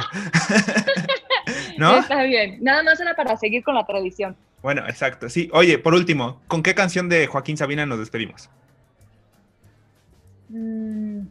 ¿No? 1.77 1.99
Está 1.99 2.23
bien. 2.23 2.57
Nada 2.61 2.81
más 2.81 2.99
era 2.99 3.13
para 3.15 3.37
seguir 3.37 3.63
con 3.63 3.75
la 3.75 3.85
tradición. 3.85 4.35
Bueno, 4.63 4.87
exacto. 4.87 5.29
Sí. 5.29 5.49
Oye, 5.53 5.77
por 5.77 5.93
último, 5.93 6.41
¿con 6.47 6.63
qué 6.63 6.73
canción 6.73 7.07
de 7.07 7.27
Joaquín 7.27 7.57
Sabina 7.57 7.85
nos 7.85 7.99
despedimos? 7.99 8.49
Mm, 10.49 11.21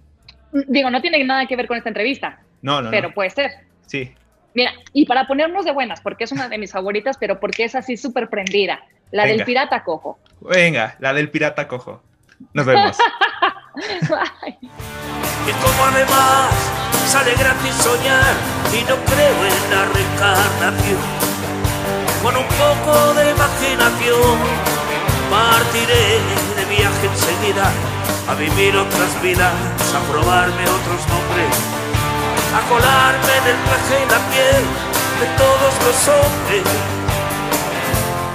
digo, 0.68 0.90
no 0.90 1.00
tiene 1.00 1.22
nada 1.24 1.46
que 1.46 1.56
ver 1.56 1.66
con 1.66 1.76
esta 1.76 1.90
entrevista. 1.90 2.40
No, 2.62 2.80
no. 2.80 2.90
Pero 2.90 3.12
puede 3.12 3.30
ser. 3.30 3.50
Sí. 3.86 4.12
Mira, 4.54 4.72
y 4.92 5.06
para 5.06 5.26
ponernos 5.26 5.64
de 5.64 5.72
buenas, 5.72 6.00
porque 6.00 6.24
es 6.24 6.32
una 6.32 6.48
de 6.48 6.58
mis 6.58 6.72
favoritas, 6.72 7.16
pero 7.18 7.38
porque 7.38 7.64
es 7.64 7.74
así 7.74 7.96
súper 7.96 8.28
prendida, 8.28 8.80
la 9.10 9.26
del 9.26 9.44
pirata 9.44 9.84
cojo. 9.84 10.18
Venga, 10.40 10.96
la 10.98 11.12
del 11.12 11.30
pirata 11.30 11.68
cojo. 11.68 12.02
Nos 12.52 12.66
vemos. 12.66 12.96
Y 15.46 15.52
como 15.52 15.84
además 15.84 16.52
sale 17.06 17.32
gratis 17.34 17.74
soñar 17.76 18.34
y 18.72 18.82
no 18.82 18.96
creo 19.06 19.46
en 19.46 19.70
la 19.70 19.84
reencarnación, 19.86 21.00
con 22.22 22.36
un 22.36 22.44
poco 22.44 23.14
de 23.14 23.30
imaginación 23.30 24.38
partiré 25.30 26.18
de 26.56 26.64
viaje 26.76 27.06
enseguida 27.06 27.72
a 28.28 28.34
vivir 28.34 28.76
otras 28.76 29.22
vidas, 29.22 29.54
a 29.94 30.12
probarme 30.12 30.62
otros 30.62 31.08
nombres 31.08 31.89
a 32.56 32.60
colarme 32.68 33.32
en 33.40 33.46
el 33.52 33.58
traje 33.64 33.96
y 34.02 34.06
la 34.10 34.20
piel 34.30 34.62
de 35.20 35.26
todos 35.38 35.72
los 35.86 35.98
hombres 36.08 36.64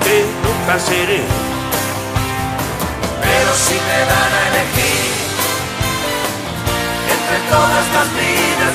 que 0.04 0.16
nunca 0.44 0.80
seré. 0.80 1.24
Pero 3.22 3.52
si 3.66 3.76
me 3.88 4.00
dan 4.12 4.32
a 4.40 4.42
elegir 4.52 5.14
entre 7.16 7.38
todas 7.52 7.86
las 7.96 8.08
vidas, 8.16 8.74